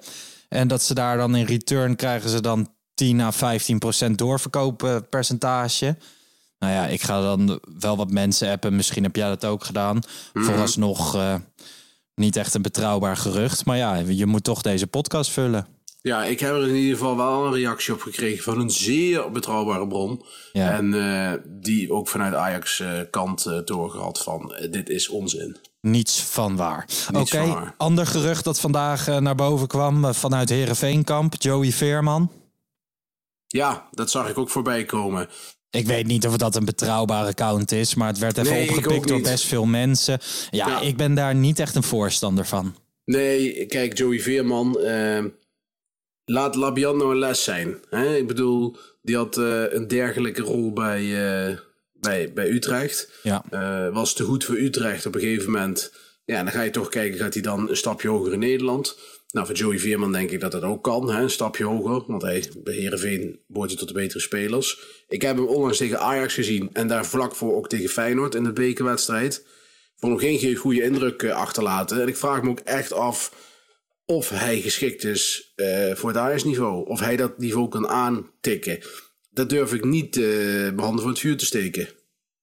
En 0.50 0.68
dat 0.68 0.84
ze 0.84 0.94
daar 0.94 1.18
dan 1.18 1.36
in 1.36 1.46
return 1.46 1.96
krijgen 1.96 2.30
ze 2.30 2.42
dan 2.42 2.74
10 2.94 3.22
à 3.22 3.32
15 3.32 3.80
procent 3.80 4.18
doorverkooppercentage. 4.18 5.98
Nou 6.60 6.74
ja, 6.74 6.88
ik 6.88 7.02
ga 7.02 7.22
dan 7.22 7.60
wel 7.80 7.98
wat 7.98 8.12
mensen 8.12 8.52
appen. 8.52 8.76
Misschien 8.76 9.04
heb 9.04 9.16
jij 9.16 9.28
dat 9.28 9.46
ook 9.46 9.64
gedaan. 9.64 10.02
Mhm. 10.34 10.46
Vooralsnog 10.46 11.16
eh, 11.16 11.36
niet 12.16 12.36
echt 12.36 12.54
een 12.54 12.62
betrouwbaar 12.62 13.18
gerucht. 13.18 13.66
Maar 13.66 13.78
ja, 13.78 13.96
je 13.96 14.26
moet 14.26 14.44
toch 14.44 14.62
deze 14.62 14.88
podcast 14.88 15.32
vullen. 15.32 15.77
Ja, 16.08 16.24
ik 16.24 16.40
heb 16.40 16.52
er 16.54 16.68
in 16.68 16.76
ieder 16.76 16.98
geval 16.98 17.18
wel 17.18 17.46
een 17.46 17.54
reactie 17.54 17.94
op 17.94 18.02
gekregen 18.02 18.44
van 18.44 18.60
een 18.60 18.70
zeer 18.70 19.32
betrouwbare 19.32 19.88
bron. 19.88 20.26
Ja. 20.52 20.72
En 20.72 20.94
eh, 20.94 21.34
die 21.46 21.92
ook 21.92 22.08
vanuit 22.08 22.34
Ajax 22.34 22.80
eh, 22.80 23.00
kant 23.12 23.46
eh 23.46 23.60
doorgehad 23.66 24.24
van 24.24 24.56
dit 24.72 24.90
is 24.90 25.08
onzin. 25.10 25.58
Niets 25.82 26.22
van 26.22 26.56
waar. 26.56 26.86
Oké, 27.14 27.74
ander 27.78 28.08
gerucht 28.08 28.44
dat 28.44 28.60
vandaag 28.60 29.20
naar 29.20 29.36
boven 29.36 29.68
kwam 29.68 30.14
vanuit 30.14 30.50
Herenveenkamp, 30.50 31.34
Joey 31.38 31.72
Veerman. 31.72 32.32
Ja, 33.48 33.88
dat 33.92 34.12
zag 34.12 34.30
ik 34.30 34.38
ook 34.38 34.50
voorbij 34.50 34.86
komen. 34.86 35.30
Ik 35.70 35.86
weet 35.86 36.08
niet 36.08 36.28
of 36.28 36.38
dat 36.38 36.56
een 36.56 36.66
betrouwbare 36.66 37.28
account 37.28 37.72
is, 37.72 37.96
maar 37.96 38.08
het 38.08 38.18
werd 38.18 38.38
even 38.38 38.52
Nee, 38.54 38.70
opgepikt 38.70 39.08
door 39.08 39.22
best 39.22 39.46
veel 39.46 39.66
mensen. 39.66 40.20
Ja, 40.50 40.68
Ja. 40.68 40.80
ik 40.82 40.98
ben 40.98 41.14
daar 41.14 41.36
niet 41.36 41.60
echt 41.60 41.76
een 41.76 41.84
voorstander 41.84 42.46
van. 42.46 42.76
Nee, 43.06 43.66
kijk, 43.66 43.98
Joey 43.98 44.20
Veerman. 44.20 44.78
Laat 46.30 46.56
Labiat 46.56 46.96
nou 46.96 47.12
een 47.12 47.18
les 47.18 47.44
zijn. 47.44 47.78
Hè? 47.90 48.16
Ik 48.16 48.28
bedoel, 48.28 48.76
die 49.02 49.16
had 49.16 49.38
eh, 49.38 49.74
een 49.74 49.88
dergelijke 49.88 50.42
rol 50.42 50.74
bij, 50.74 51.02
eh, 51.02 51.58
bij, 51.94 52.34
bij 52.34 52.50
Utrecht. 52.50 53.12
Ja. 53.24 53.44
Eh, 53.50 53.94
was 53.94 54.14
te 54.14 54.24
goed 54.24 54.44
voor 54.44 54.56
Utrecht 54.56 55.06
op 55.06 55.16
een 55.16 55.22
gegeven 55.22 55.52
moment. 55.52 55.94
Ja, 56.26 56.44
dan 56.44 56.52
ga 56.52 56.62
je 56.62 56.70
toch 56.70 56.90
kijken, 56.90 57.20
gaat 57.20 57.34
hij 57.34 57.44
dan 57.44 57.70
een 57.70 57.78
stapje 57.78 58.08
hoger 58.08 58.34
in 58.34 58.40
Nederland? 58.40 59.00
Nou, 59.32 59.46
voor 59.48 59.56
Joey 59.56 59.80
Veerman 59.80 60.12
denk 60.12 60.32
ik 60.32 60.40
dat 60.40 60.52
dat 60.52 60.64
ook 60.64 60.84
kan, 60.84 61.12
hè? 61.12 61.22
een 61.22 61.30
stapje 61.30 61.64
hoger. 61.64 62.04
Want 62.08 62.22
hij, 62.22 62.52
bij 62.64 62.74
Heerenveen 62.74 63.40
behoort 63.48 63.70
hij 63.70 63.80
tot 63.80 63.88
de 63.88 63.94
betere 63.94 64.20
spelers. 64.20 64.80
Ik 65.08 65.22
heb 65.22 65.36
hem 65.36 65.46
onlangs 65.46 65.78
tegen 65.78 66.00
Ajax 66.00 66.34
gezien 66.34 66.70
en 66.74 66.88
daar 66.88 67.06
vlak 67.06 67.36
voor 67.36 67.56
ook 67.56 67.70
tegen 67.70 67.90
Feyenoord 67.90 68.36
in 68.36 68.44
de 68.44 68.54
bekerwedstrijd. 68.54 69.46
Vond 69.96 70.22
hem 70.22 70.40
geen 70.40 70.56
goede 70.56 70.82
indruk 70.82 71.30
achterlaten. 71.30 72.02
En 72.02 72.08
ik 72.08 72.18
vraag 72.18 72.42
me 72.42 72.50
ook 72.50 72.60
echt 72.60 72.94
af 72.94 73.32
of 74.10 74.30
hij 74.30 74.62
geschikt 74.62 75.04
is 75.04 75.52
eh, 75.56 75.96
voor 75.96 76.10
het 76.10 76.18
Ajax-niveau. 76.18 76.88
Of 76.88 77.00
hij 77.00 77.16
dat 77.16 77.38
niveau 77.38 77.70
kan 77.70 77.88
aantikken. 77.88 78.80
Dat 79.30 79.50
durf 79.50 79.74
ik 79.74 79.86
niet 79.86 80.18
eh 80.18 80.24
mijn 80.24 80.80
handen 80.80 81.02
voor 81.02 81.10
het 81.10 81.20
vuur 81.20 81.38
te 81.38 81.46
steken. 81.46 81.88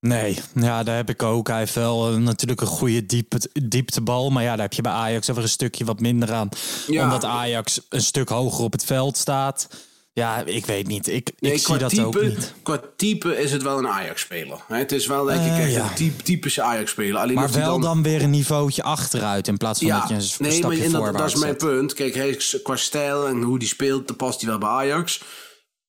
Nee, 0.00 0.38
ja, 0.54 0.82
daar 0.82 0.96
heb 0.96 1.08
ik 1.08 1.22
ook. 1.22 1.48
Hij 1.48 1.58
heeft 1.58 1.74
wel 1.74 2.10
eh, 2.10 2.16
natuurlijk 2.16 2.60
een 2.60 2.66
goede 2.66 3.06
diep, 3.06 3.34
dieptebal. 3.62 4.30
Maar 4.30 4.42
ja, 4.42 4.50
daar 4.50 4.64
heb 4.64 4.72
je 4.72 4.82
bij 4.82 4.92
Ajax 4.92 5.28
even 5.28 5.42
een 5.42 5.48
stukje 5.48 5.84
wat 5.84 6.00
minder 6.00 6.32
aan. 6.32 6.48
Ja. 6.86 7.04
Omdat 7.04 7.24
Ajax 7.24 7.80
een 7.88 8.00
stuk 8.02 8.28
hoger 8.28 8.64
op 8.64 8.72
het 8.72 8.84
veld 8.84 9.16
staat. 9.16 9.68
Ja, 10.14 10.44
ik 10.44 10.66
weet 10.66 10.86
niet. 10.86 11.08
Ik, 11.08 11.30
Nee, 11.38 11.52
ik 11.52 11.58
zie 11.58 11.66
qua 11.66 11.76
dat 11.78 11.90
type, 11.90 12.02
ook 12.06 12.22
niet. 12.22 12.54
Qua 12.62 12.80
type 12.96 13.36
is 13.36 13.52
het 13.52 13.62
wel 13.62 13.78
een 13.78 13.88
Ajax-speler. 13.88 14.58
Het 14.68 14.92
is 14.92 15.06
wel 15.06 15.24
denk 15.24 15.40
ik 15.40 15.46
Eh, 15.50 15.62
echt 15.64 15.72
ja. 15.72 15.88
een 15.88 15.94
typ, 15.94 16.20
typische 16.20 16.62
Ajax-speler. 16.62 17.16
Alleen 17.20 17.34
Maar 17.34 17.52
wel 17.52 17.80
dan... 17.80 18.02
weer 18.02 18.22
een 18.22 18.30
niveautje 18.30 18.82
achteruit. 18.82 19.48
In 19.48 19.56
plaats 19.56 19.78
van 19.78 19.88
Ja, 19.88 20.00
dat 20.00 20.08
je 20.08 20.14
een 20.14 20.20
nee, 20.38 20.48
maar 20.62 20.72
stapje 20.72 20.90
voorwaarts 20.90 21.18
dat 21.18 21.26
is 21.28 21.34
mijn 21.34 21.60
zet. 21.60 21.68
punt. 21.70 21.92
Kijk, 21.94 22.14
hij 22.14 22.38
qua 22.62 22.76
stijl 22.76 23.26
en 23.26 23.42
hoe 23.42 23.58
die 23.58 23.68
speelt, 23.68 24.06
dan 24.06 24.16
past 24.16 24.40
hij 24.40 24.50
wel 24.50 24.58
bij 24.58 24.68
Ajax. 24.68 25.22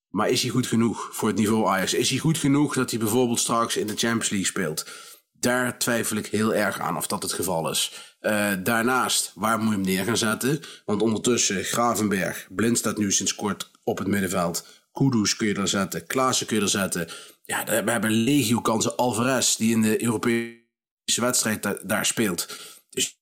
Maar 0.09 0.29
is 0.29 0.41
hij 0.41 0.51
goed 0.51 0.67
genoeg 0.67 1.09
voor 1.11 1.27
het 1.27 1.37
niveau 1.37 1.67
Ajax? 1.67 1.93
Is 1.93 2.09
hij 2.09 2.19
goed 2.19 2.37
genoeg 2.37 2.73
dat 2.75 2.89
hij 2.89 2.99
bijvoorbeeld 2.99 3.39
straks 3.39 3.77
in 3.77 3.87
de 3.87 3.95
Champions 3.95 4.29
League 4.29 4.47
speelt? 4.47 4.85
Daar 5.31 5.77
twijfel 5.79 6.17
ik 6.17 6.25
heel 6.27 6.53
erg 6.53 6.79
aan 6.79 6.97
of 6.97 7.07
dat 7.07 7.21
het 7.23 7.33
geval 7.33 7.69
is. 7.71 7.91
Eh, 8.19 8.51
daarnaast, 8.63 9.31
waar 9.35 9.57
moet 9.59 9.69
je 9.69 9.73
hem 9.75 9.85
neer 9.85 10.03
gaan 10.03 10.17
zetten? 10.17 10.59
Want 10.85 11.01
ondertussen, 11.01 11.63
Gravenberg, 11.63 12.47
Blind 12.49 12.77
staat 12.77 12.97
nu 12.97 13.11
sinds 13.11 13.35
kort 13.35 13.73
op 13.85 13.97
het 13.97 14.07
middenveld. 14.07 14.67
Kudus 14.91 15.35
kun 15.35 15.47
je 15.47 15.53
er 15.53 15.67
zetten, 15.67 16.07
Klaassen 16.07 16.47
kun 16.47 16.55
je 16.55 16.61
er 16.61 16.69
zetten. 16.69 17.07
Ja, 17.43 17.63
we 17.63 17.91
hebben 17.91 18.11
legio 18.11 18.61
kansen. 18.61 18.95
Alvarez, 18.95 19.55
die 19.55 19.71
in 19.71 19.81
de 19.81 20.03
Europese 20.03 21.21
wedstrijd 21.21 21.63
da- 21.63 21.79
daar 21.83 22.05
speelt. 22.05 22.59
Dus 22.89 23.19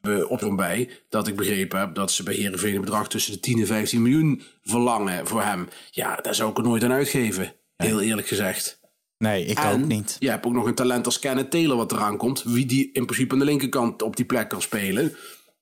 we 0.00 0.28
op 0.28 0.52
bij 0.56 0.90
dat 1.08 1.26
ik 1.26 1.36
begrepen 1.36 1.78
heb 1.78 1.94
dat 1.94 2.12
ze 2.12 2.22
bij 2.22 2.34
Heerenveen 2.34 2.74
een 2.74 2.80
bedrag 2.80 3.08
tussen 3.08 3.32
de 3.32 3.40
10 3.40 3.58
en 3.58 3.66
15 3.66 4.02
miljoen 4.02 4.42
verlangen 4.62 5.26
voor 5.26 5.42
hem. 5.42 5.68
Ja, 5.90 6.16
daar 6.16 6.34
zou 6.34 6.50
ik 6.50 6.56
er 6.56 6.62
nooit 6.62 6.84
aan 6.84 6.92
uitgeven. 6.92 7.54
Heel 7.76 8.00
eerlijk 8.00 8.28
gezegd. 8.28 8.80
Nee, 9.18 9.44
ik 9.44 9.58
En 9.58 9.72
ook 9.72 9.86
niet. 9.88 10.16
Je 10.18 10.30
hebt 10.30 10.46
ook 10.46 10.52
nog 10.52 10.66
een 10.66 10.74
talent 10.74 11.06
als 11.06 11.18
Kenneth 11.18 11.50
Taylor 11.50 11.76
wat 11.76 11.92
eraan 11.92 12.16
komt. 12.16 12.42
Wie 12.42 12.66
die 12.66 12.92
in 12.92 13.04
principe 13.06 13.32
aan 13.32 13.38
de 13.38 13.44
linkerkant 13.44 14.02
op 14.02 14.16
die 14.16 14.24
plek 14.24 14.48
kan 14.48 14.62
spelen. 14.62 15.16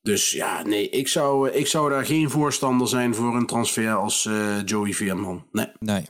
Dus 0.07 0.31
ja, 0.31 0.61
nee, 0.63 0.89
ik 0.89 1.07
zou, 1.07 1.49
ik 1.49 1.67
zou 1.67 1.89
daar 1.89 2.05
geen 2.05 2.29
voorstander 2.29 2.87
zijn 2.87 3.15
voor 3.15 3.35
een 3.35 3.45
transfer 3.45 3.93
als 3.93 4.25
eh, 4.25 4.33
Joey 4.65 4.93
Veerman. 4.93 5.45
Nee. 5.51 5.67
Nee. 5.79 6.05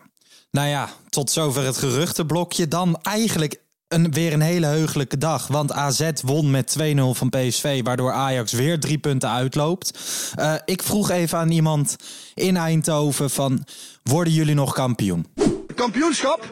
Nou 0.51 0.67
ja, 0.67 0.89
tot 1.09 1.31
zover 1.31 1.63
het 1.63 1.77
geruchtenblokje. 1.77 2.67
Dan 2.67 2.99
eigenlijk 3.01 3.61
een, 3.87 4.11
weer 4.11 4.33
een 4.33 4.41
hele 4.41 4.65
heugelijke 4.65 5.17
dag. 5.17 5.47
Want 5.47 5.71
AZ 5.71 6.09
won 6.25 6.51
met 6.51 6.75
2-0 6.79 6.83
van 7.11 7.29
PSV, 7.29 7.83
waardoor 7.83 8.11
Ajax 8.11 8.51
weer 8.51 8.79
drie 8.79 8.97
punten 8.97 9.29
uitloopt. 9.29 9.99
Eh, 10.35 10.53
ik 10.65 10.83
vroeg 10.83 11.09
even 11.09 11.37
aan 11.37 11.51
iemand 11.51 11.95
in 12.33 12.57
Eindhoven 12.57 13.29
van... 13.29 13.65
worden 14.03 14.33
jullie 14.33 14.55
nog 14.55 14.73
kampioen? 14.73 15.27
Kampioenschap? 15.75 16.51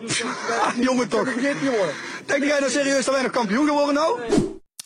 Ah, 0.61 0.83
jongen 0.83 1.09
toch. 1.09 1.33
Denk 2.25 2.43
jij 2.43 2.59
nou 2.59 2.71
serieus 2.71 3.05
dat 3.05 3.13
wij 3.13 3.23
nog 3.23 3.31
kampioen 3.31 3.67
geworden 3.67 3.93
nou? 3.93 4.19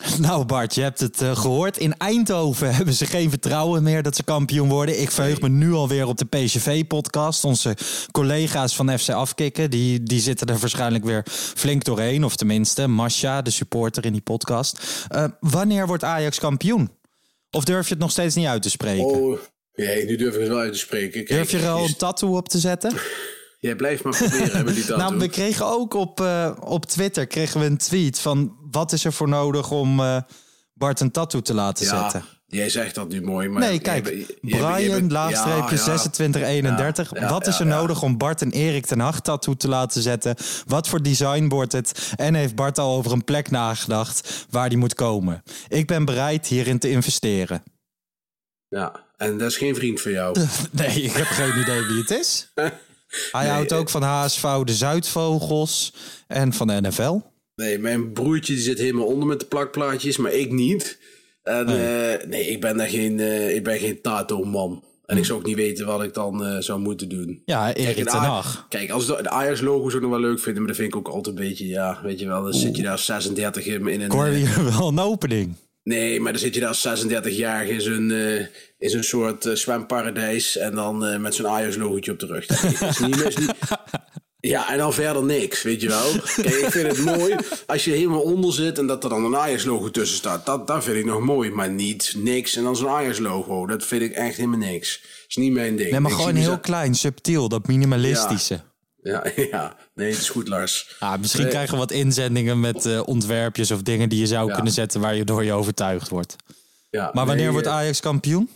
Nou 0.18 0.44
Bart, 0.44 0.74
je 0.74 0.82
hebt 0.82 1.00
het 1.00 1.22
eh, 1.22 1.36
gehoord. 1.36 1.76
In 1.76 1.96
Eindhoven 1.96 2.74
hebben 2.76 2.94
ze 2.94 3.06
geen 3.06 3.30
vertrouwen 3.30 3.82
meer 3.82 4.02
dat 4.02 4.16
ze 4.16 4.22
kampioen 4.22 4.68
worden. 4.68 5.00
Ik 5.00 5.10
verheug 5.10 5.40
me 5.40 5.48
nu 5.48 5.72
alweer 5.72 6.06
op 6.06 6.18
de 6.18 6.24
PSV-podcast. 6.24 7.44
Onze 7.44 7.76
collega's 8.10 8.76
van 8.76 8.98
FC 8.98 9.08
Afkikken, 9.08 9.70
die, 9.70 10.02
die 10.02 10.20
zitten 10.20 10.46
er 10.46 10.58
waarschijnlijk 10.58 11.04
weer 11.04 11.24
flink 11.32 11.84
doorheen. 11.84 12.24
Of 12.24 12.36
tenminste, 12.36 12.86
Masha, 12.86 13.42
de 13.42 13.50
supporter 13.50 14.04
in 14.04 14.12
die 14.12 14.20
podcast. 14.20 15.06
Eh, 15.08 15.24
wanneer 15.40 15.86
wordt 15.86 16.04
Ajax 16.04 16.38
kampioen? 16.38 16.90
Of 17.50 17.64
durf 17.64 17.86
je 17.86 17.92
het 17.92 18.02
nog 18.02 18.10
steeds 18.10 18.34
niet 18.34 18.46
uit 18.46 18.62
te 18.62 18.70
spreken? 18.70 19.04
Oh, 19.04 19.38
nee, 19.74 20.04
nu 20.04 20.16
durf 20.16 20.34
ik 20.34 20.40
het 20.40 20.48
wel 20.48 20.58
uit 20.58 20.72
te 20.72 20.78
spreken. 20.78 21.24
Kijk, 21.24 21.28
durf 21.28 21.50
je 21.50 21.58
er 21.58 21.68
al 21.68 21.84
een 21.84 21.96
tattoo 21.96 22.36
op 22.36 22.48
te 22.48 22.58
zetten? 22.58 22.92
Jij 23.60 23.76
blijft 23.76 24.02
maar 24.04 24.16
proberen 24.16 24.64
met 24.64 24.74
die. 24.74 24.84
Nou, 24.96 25.18
we 25.18 25.28
kregen 25.28 25.66
ook 25.66 25.94
op, 25.94 26.20
eh, 26.20 26.56
op 26.60 26.86
Twitter 26.86 27.26
kregen 27.26 27.60
we 27.60 27.66
een 27.66 27.76
tweet 27.76 28.18
van... 28.20 28.56
wat 28.70 28.92
is 28.92 29.04
er 29.04 29.12
voor 29.12 29.28
nodig 29.28 29.70
om 29.70 30.00
eh, 30.00 30.16
Bart 30.74 31.00
een 31.00 31.10
tattoo 31.10 31.40
te 31.40 31.54
laten 31.54 31.84
ja, 31.86 32.00
zetten? 32.02 32.24
jij 32.46 32.68
zegt 32.70 32.94
dat 32.94 33.08
nu 33.08 33.22
mooi, 33.22 33.48
maar... 33.48 33.60
Nee, 33.60 33.78
kijk, 33.78 34.04
bent- 34.04 34.16
jij 34.16 34.26
bent- 34.26 34.52
jij 34.52 34.60
Brian, 34.72 34.98
bent- 34.98 35.12
laagstreepje 35.12 35.76
ja, 35.76 35.92
ja. 35.92 35.98
2631. 35.98 37.10
Ja, 37.14 37.20
ja, 37.20 37.28
Wat 37.28 37.46
is 37.46 37.60
er 37.60 37.66
nodig 37.66 38.02
om 38.02 38.18
Bart 38.18 38.42
en 38.42 38.50
Erik 38.50 38.86
ten 38.86 39.00
Hag 39.00 39.20
tattoo 39.20 39.54
te 39.54 39.68
laten 39.68 40.02
zetten? 40.02 40.36
Wat 40.66 40.88
voor 40.88 41.02
design 41.02 41.48
wordt 41.48 41.72
het? 41.72 42.12
En 42.16 42.34
heeft 42.34 42.54
Bart 42.54 42.78
al 42.78 42.96
over 42.96 43.12
een 43.12 43.24
plek 43.24 43.50
nagedacht 43.50 44.46
waar 44.50 44.68
die 44.68 44.78
moet 44.78 44.94
komen? 44.94 45.42
Ik 45.68 45.86
ben 45.86 46.04
bereid 46.04 46.46
hierin 46.46 46.78
te 46.78 46.90
investeren. 46.90 47.62
Ja, 48.68 49.04
en 49.16 49.38
dat 49.38 49.50
is 49.50 49.56
geen 49.56 49.74
vriend 49.74 50.00
van 50.00 50.10
jou. 50.12 50.36
Nee, 50.70 51.02
ik 51.02 51.12
heb 51.12 51.26
geen 51.26 51.60
idee 51.60 51.82
wie 51.86 51.98
het 52.00 52.10
is. 52.10 52.50
Hij 53.32 53.42
Nee, 53.42 53.52
houdt 53.52 53.72
ook 53.72 53.90
van 53.90 54.02
HSV, 54.02 54.42
de 54.64 54.74
Zuidvogels 54.74 55.92
en 56.26 56.52
van 56.52 56.66
de 56.66 56.80
NFL. 56.80 57.18
Nee, 57.54 57.78
mijn 57.78 58.12
broertje 58.12 58.54
die 58.54 58.62
zit 58.62 58.78
helemaal 58.78 59.06
onder 59.06 59.28
met 59.28 59.40
de 59.40 59.46
plakplaatjes, 59.46 60.16
maar 60.16 60.32
ik 60.32 60.52
niet. 60.52 60.98
En 61.42 61.66
nee, 61.66 62.16
nee 62.26 62.46
ik 62.46 62.60
ben 62.60 62.76
daar 62.76 62.88
geen, 62.88 63.18
uh, 63.18 63.54
ik 63.54 63.64
ben 63.64 63.78
geen 63.78 64.00
tato-man. 64.00 64.84
En 65.06 65.16
ik 65.16 65.24
zou 65.24 65.38
ook 65.38 65.46
niet 65.46 65.56
weten 65.56 65.86
wat 65.86 66.02
ik 66.02 66.14
dan 66.14 66.46
uh, 66.46 66.58
zou 66.58 66.80
moeten 66.80 67.08
doen. 67.08 67.42
Ja, 67.44 67.74
Erik 67.74 68.08
ten 68.08 68.18
Hag. 68.18 68.66
Kijk, 68.68 68.90
als 68.90 69.06
de, 69.06 69.18
de 69.22 69.30
Ajax-logo 69.30 69.88
zou 69.88 69.94
ik 70.04 70.10
nog 70.10 70.20
wel 70.20 70.28
leuk 70.28 70.40
vinden, 70.40 70.62
maar 70.62 70.72
dat 70.72 70.80
vind 70.80 70.94
ik 70.94 70.98
ook 70.98 71.08
altijd 71.08 71.38
een 71.38 71.44
beetje, 71.44 71.66
ja, 71.66 72.00
weet 72.02 72.20
je 72.20 72.26
wel, 72.26 72.42
dan 72.42 72.54
zit 72.54 72.76
je 72.76 72.82
daar 72.82 72.98
36 72.98 73.66
in, 73.66 73.88
in 73.88 74.00
een... 74.00 74.06
Ik 74.06 74.12
hoorde 74.12 74.34
hier 74.34 74.64
wel 74.64 74.88
een 74.88 74.98
opening. 74.98 75.56
Nee, 75.90 76.20
maar 76.20 76.32
dan 76.32 76.40
zit 76.40 76.54
je 76.54 76.60
daar 76.60 76.68
als 76.68 77.04
36-jarige 77.04 77.72
in 77.72 77.80
zo'n 77.80 78.10
uh, 78.10 78.46
in 78.78 78.90
zo'n 78.90 79.02
soort 79.02 79.44
uh, 79.44 79.54
zwemparadijs 79.54 80.56
en 80.56 80.74
dan 80.74 81.06
uh, 81.06 81.16
met 81.16 81.34
zo'n 81.34 81.48
Ajax-logotje 81.48 82.12
op 82.12 82.18
de 82.18 82.26
rug. 82.26 82.46
Dat 82.46 82.90
is 82.90 82.98
niet, 82.98 83.20
is 83.20 83.36
ja, 84.52 84.72
en 84.72 84.78
dan 84.78 84.92
verder 84.92 85.24
niks, 85.24 85.62
weet 85.62 85.80
je 85.80 85.88
wel. 85.88 86.10
Kijk, 86.36 86.54
ik 86.54 86.70
vind 86.70 86.86
het 86.86 87.04
mooi 87.04 87.36
als 87.66 87.84
je 87.84 87.90
helemaal 87.90 88.20
onder 88.20 88.52
zit 88.52 88.78
en 88.78 88.86
dat 88.86 89.04
er 89.04 89.10
dan 89.10 89.24
een 89.24 89.36
Ajax-logo 89.36 89.90
tussen 89.90 90.16
staat. 90.16 90.46
Dat, 90.46 90.66
dat 90.66 90.84
vind 90.84 90.96
ik 90.96 91.04
nog 91.04 91.20
mooi, 91.20 91.50
maar 91.50 91.70
niet 91.70 92.14
niks 92.16 92.56
en 92.56 92.62
dan 92.62 92.76
zo'n 92.76 92.88
Ajax-logo. 92.88 93.66
Dat 93.66 93.84
vind 93.84 94.02
ik 94.02 94.12
echt 94.12 94.36
helemaal 94.36 94.58
niks. 94.58 95.00
Dat 95.00 95.24
is 95.28 95.36
niet 95.36 95.52
mijn 95.52 95.76
ding. 95.76 95.90
Nee, 95.90 96.00
maar 96.00 96.10
ik 96.10 96.16
gewoon 96.16 96.34
heel 96.34 96.60
klein, 96.60 96.94
subtiel, 96.94 97.48
dat 97.48 97.66
minimalistische. 97.66 98.54
Ja, 98.54 98.69
ja, 99.02 99.24
ja, 99.50 99.76
nee, 99.94 100.10
het 100.10 100.20
is 100.20 100.28
goed, 100.28 100.48
Lars. 100.48 100.96
Ah, 100.98 101.18
misschien 101.18 101.42
nee. 101.42 101.50
krijgen 101.50 101.72
we 101.72 101.78
wat 101.78 101.90
inzendingen 101.90 102.60
met 102.60 102.86
uh, 102.86 103.02
ontwerpjes 103.04 103.70
of 103.70 103.82
dingen 103.82 104.08
die 104.08 104.18
je 104.18 104.26
zou 104.26 104.48
ja. 104.48 104.54
kunnen 104.54 104.72
zetten 104.72 105.00
waar 105.00 105.14
je 105.14 105.24
door 105.24 105.44
je 105.44 105.52
overtuigd 105.52 106.08
wordt. 106.08 106.36
Ja, 106.90 107.10
maar 107.12 107.26
wanneer 107.26 107.44
nee, 107.44 107.52
wordt 107.52 107.66
Ajax 107.66 108.00
kampioen? 108.00 108.50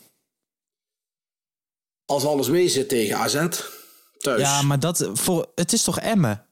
Als 2.05 2.25
alles 2.25 2.49
mee 2.49 2.69
zit 2.69 2.89
tegen 2.89 3.17
AZ. 3.17 3.47
Thuis. 4.19 4.41
Ja, 4.41 4.63
maar 4.63 4.81
dat, 4.81 5.11
voor, 5.13 5.47
het 5.55 5.73
is 5.73 5.83
toch 5.83 6.01
Emmen? 6.01 6.47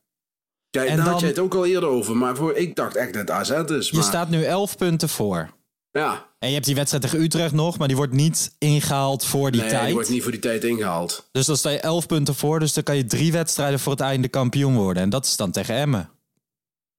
Ja, 0.70 0.84
en 0.84 0.96
daar 0.96 1.06
had 1.06 1.20
jij 1.20 1.28
het 1.28 1.38
ook 1.38 1.54
al 1.54 1.66
eerder 1.66 1.88
over. 1.88 2.16
Maar 2.16 2.36
voor, 2.36 2.56
ik 2.56 2.76
dacht 2.76 2.96
echt 2.96 3.12
dat 3.12 3.30
AZ 3.30 3.50
is. 3.50 3.88
Je 3.88 3.96
maar... 3.96 4.04
staat 4.04 4.28
nu 4.28 4.44
11 4.44 4.76
punten 4.76 5.08
voor. 5.08 5.50
Ja. 5.92 6.30
En 6.38 6.48
je 6.48 6.54
hebt 6.54 6.66
die 6.66 6.74
wedstrijd 6.74 7.02
tegen 7.04 7.20
Utrecht 7.20 7.52
nog, 7.52 7.78
maar 7.78 7.88
die 7.88 7.96
wordt 7.96 8.12
niet 8.12 8.54
ingehaald 8.58 9.24
voor 9.24 9.50
die 9.50 9.60
nee, 9.60 9.70
tijd. 9.70 9.84
die 9.84 9.94
wordt 9.94 10.08
niet 10.08 10.22
voor 10.22 10.30
die 10.30 10.40
tijd 10.40 10.64
ingehaald. 10.64 11.28
Dus 11.32 11.46
dan 11.46 11.56
sta 11.56 11.70
je 11.70 11.80
11 11.80 12.06
punten 12.06 12.34
voor, 12.34 12.58
dus 12.58 12.72
dan 12.72 12.82
kan 12.82 12.96
je 12.96 13.04
drie 13.04 13.32
wedstrijden 13.32 13.80
voor 13.80 13.92
het 13.92 14.00
einde 14.00 14.28
kampioen 14.28 14.74
worden. 14.76 15.02
En 15.02 15.10
dat 15.10 15.24
is 15.24 15.36
dan 15.36 15.50
tegen 15.50 15.74
Emmen. 15.74 16.10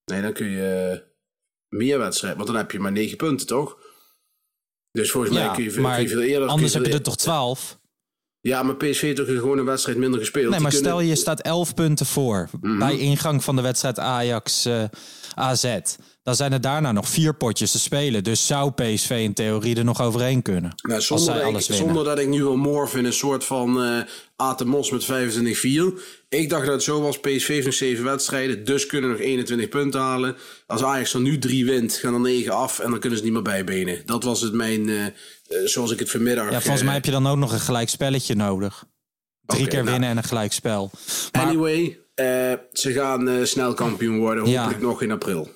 Nee, 0.06 0.22
dan 0.22 0.34
kun 0.34 0.50
je 0.50 1.04
meer 1.70 1.98
wedstrijden, 2.00 2.38
want 2.38 2.52
dan 2.52 2.60
heb 2.60 2.72
je 2.72 2.80
maar 2.80 2.92
9 2.92 3.18
punten, 3.18 3.48
toch? 3.48 3.78
Dus 4.92 5.12
volgens 5.12 5.36
ja, 5.36 5.46
mij 5.46 5.56
kun 5.56 5.64
je, 5.64 5.80
maar 5.80 5.94
kun 5.96 6.04
je 6.04 6.10
veel 6.10 6.22
eerder... 6.22 6.48
Anders 6.48 6.74
heb 6.74 6.84
je 6.84 6.90
veel 6.90 6.98
er 6.98 7.04
toch 7.04 7.16
12? 7.16 7.80
Ja, 8.40 8.64
maar 8.64 8.76
PSV 8.76 9.02
heeft 9.02 9.16
toch 9.16 9.26
gewoon 9.26 9.58
een 9.58 9.66
wedstrijd 9.66 9.98
minder 9.98 10.20
gespeeld. 10.20 10.50
Nee, 10.50 10.60
maar 10.60 10.72
stel 10.72 11.00
je 11.00 11.16
staat 11.16 11.42
11 11.42 11.74
punten 11.74 12.06
voor 12.06 12.50
Mm 12.52 12.70
-hmm. 12.70 12.80
bij 12.80 12.98
ingang 12.98 13.44
van 13.44 13.56
de 13.56 13.62
wedstrijd 13.62 14.00
Ajax 14.00 14.66
uh, 14.66 14.84
AZ. 15.36 15.78
Dan 16.24 16.36
zijn 16.36 16.54
er 16.54 16.62
daarna 16.62 16.92
nog 16.92 17.08
vier 17.10 17.36
potjes 17.36 17.72
te 17.72 17.80
spelen. 17.80 18.24
Dus 18.24 18.48
zou 18.48 18.72
PSV 18.72 19.10
in 19.10 19.34
theorie 19.34 19.76
er 19.76 19.84
nog 19.84 20.02
overheen 20.02 20.42
kunnen. 20.42 20.76
Nou, 20.82 21.02
zonder, 21.02 21.52
dat 21.52 21.70
ik, 21.70 21.76
zonder 21.76 22.04
dat 22.04 22.20
ik 22.20 22.28
nu 22.28 22.44
wil 22.44 22.58
morfen 22.58 23.00
in 23.00 23.06
een 23.06 23.14
soort 23.14 23.44
van 23.44 23.84
uh, 23.84 24.02
Atemos 24.36 24.92
met 24.92 25.06
25-4. 25.06 25.08
Ik 26.30 26.50
dacht 26.50 26.66
dat 26.66 26.74
het 26.74 26.84
zo 26.84 27.02
was. 27.02 27.20
PSV 27.20 27.48
heeft 27.48 27.66
nog 27.66 27.74
7 27.74 28.04
wedstrijden. 28.04 28.66
Dus 28.66 28.86
kunnen 28.86 29.10
nog 29.10 29.20
21 29.20 29.70
punten 29.70 30.02
halen. 30.02 30.36
Als 30.68 30.84
Ajax 30.84 31.14
er 31.14 31.22
nu 31.22 31.38
3 31.38 31.66
wint, 31.66 31.94
gaan 31.94 32.14
er 32.14 32.20
9 32.20 32.54
af. 32.54 32.80
En 32.80 32.90
dan 32.90 33.00
kunnen 33.00 33.18
ze 33.18 33.24
niet 33.24 33.34
meer 33.34 33.42
bijbenen. 33.42 34.02
Dat 34.06 34.24
was 34.24 34.42
het 34.42 34.54
mijn... 34.54 34.88
Uh, 34.88 35.06
zoals 35.66 35.92
ik 35.92 36.00
het 36.00 36.12
vanmiddag... 36.12 36.52
Ja, 36.52 36.62
volgens 36.62 36.84
mij 36.84 36.94
heb 36.94 37.06
je 37.06 37.12
dan 37.12 37.28
ook 37.28 37.38
nog 37.38 37.52
een 37.52 37.60
gelijk 37.60 37.90
spelletje 37.90 38.36
nodig. 38.36 38.86
Drie 39.46 39.60
okay, 39.60 39.74
keer 39.74 39.84
nou. 39.84 39.92
winnen 39.92 40.10
en 40.10 40.18
een 40.18 40.24
gelijk 40.24 40.54
spel. 40.54 40.92
Maar, 41.32 41.46
anyway, 41.46 42.03
ze 42.72 42.92
gaan 42.94 43.48
snel 43.48 43.74
kampioen 43.74 44.18
worden. 44.18 44.44
Hopelijk 44.44 44.80
ja. 44.80 44.86
nog 44.86 45.02
in 45.02 45.12
april. 45.12 45.50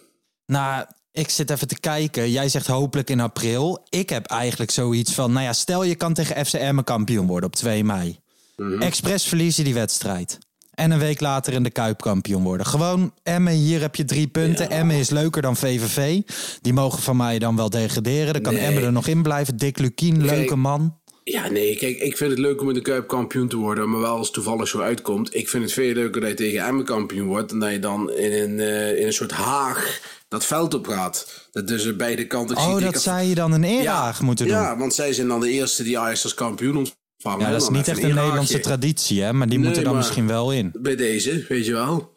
Nou, 0.46 0.86
ik 1.12 1.30
zit 1.30 1.50
even 1.50 1.68
te 1.68 1.80
kijken. 1.80 2.32
Jij 2.32 2.50
zegt 2.50 2.68
hopelijk 2.68 3.10
in 3.10 3.20
april. 3.20 3.86
Ik 3.90 4.10
heb 4.10 4.26
eigenlijk 4.26 4.72
zoiets 4.72 5.14
van, 5.14 5.32
nou 5.32 5.46
ja, 5.46 5.54
stel 5.54 5.84
je 5.84 5.96
kan 5.96 6.14
tegen 6.14 6.46
FCM 6.46 6.84
kampioen 6.84 7.28
worden 7.28 7.50
op 7.50 7.56
2 7.56 7.84
mei. 7.84 8.20
Mm 8.56 8.72
-hmm. 8.72 8.82
Express 8.82 9.28
verliezen 9.28 9.64
die 9.64 9.74
wedstrijd. 9.74 10.40
En 10.74 10.92
een 10.92 11.00
week 11.00 11.20
later 11.20 11.54
in 11.54 11.64
de 11.64 11.70
Kuip 11.70 12.02
kampioen 12.02 12.44
worden. 12.44 12.66
Gewoon, 12.66 13.14
Emmen, 13.24 13.54
hier 13.54 13.82
heb 13.82 13.96
je 13.96 14.06
drie 14.06 14.28
punten. 14.28 14.70
Ja. 14.70 14.76
Emmen 14.76 14.96
is 14.96 15.10
leuker 15.10 15.42
dan 15.42 15.56
VVV. 15.56 16.22
Die 16.62 16.74
mogen 16.74 17.02
van 17.02 17.18
mij 17.18 17.40
dan 17.40 17.56
wel 17.56 17.70
degraderen. 17.70 18.34
Dan 18.34 18.41
kan 18.41 18.54
nee. 18.54 18.63
Emmen 18.63 18.84
er 18.84 18.91
nog 18.91 19.08
in 19.08 19.22
blijven. 19.22 19.58
Dick 19.58 19.78
Lukien, 19.78 20.26
leuke 20.26 20.56
man. 20.56 21.00
Ja, 21.30 21.50
nee, 21.50 21.76
kijk, 21.76 22.00
ik 22.00 22.18
vind 22.18 22.30
het 22.30 22.40
leuk 22.40 22.62
om 22.62 22.68
in 22.68 22.74
de 22.74 22.82
Kuip 22.82 23.08
kampioen 23.08 23.48
te 23.48 23.58
worden. 23.58 23.90
Maar 23.90 24.00
wel 24.00 24.18
als 24.18 24.26
het 24.26 24.34
toevallig 24.34 24.68
zo 24.68 24.80
uitkomt. 24.80 25.36
Ik 25.36 25.50
vind 25.50 25.63
het 25.63 25.74
veel 25.74 25.94
leuker 25.94 26.22
dat 26.22 26.30
je 26.30 26.36
tegen 26.36 26.66
Emmen 26.66 26.86
kampioen 26.86 27.28
wordt. 27.28 27.50
Dan 27.50 27.60
dat 27.60 27.72
je 27.72 27.80
dan 27.80 28.12
in 28.12 28.32
een, 28.32 28.58
uh, 28.58 29.00
in 29.00 29.06
een 29.06 29.13
soort 29.13 29.32
haag 29.32 30.02
dat 30.28 30.46
veld 30.46 30.74
op 30.74 30.88
gaat. 30.88 31.48
Dat 31.52 31.68
dus 31.68 31.96
beide 31.96 32.28
kanten... 32.28 32.58
Oh, 32.58 32.82
dat 32.82 33.02
zou 33.02 33.22
je 33.22 33.36
dan 33.36 33.52
een 33.52 33.63
erehaag 33.63 34.20
ja, 34.20 34.26
moeten 34.26 34.48
doen. 34.48 34.56
Ja, 34.56 34.78
want 34.78 34.94
zij 34.94 35.13
zijn 35.13 35.28
dan 35.28 35.40
de 35.40 35.50
eerste 35.50 35.84
die 35.84 36.00
Ajax 36.00 36.24
als 36.24 36.34
kampioen 36.34 36.78
ontvangen. 36.78 37.46
Ja, 37.46 37.52
dat 37.52 37.62
is 37.62 37.70
niet 37.70 37.88
echt 37.88 38.04
een 38.04 38.16
Nederlandse 38.16 38.60
traditie, 38.60 39.22
hè? 39.22 39.34
Maar 39.34 39.48
die 39.48 39.58
nee, 39.58 39.68
moeten 39.68 39.84
dan 39.84 39.96
misschien 39.96 40.28
wel 40.28 40.52
in. 40.52 40.72
Bij 40.74 40.96
deze, 40.96 41.46
weet 41.50 41.66
je 41.66 41.74
wel. 41.74 42.16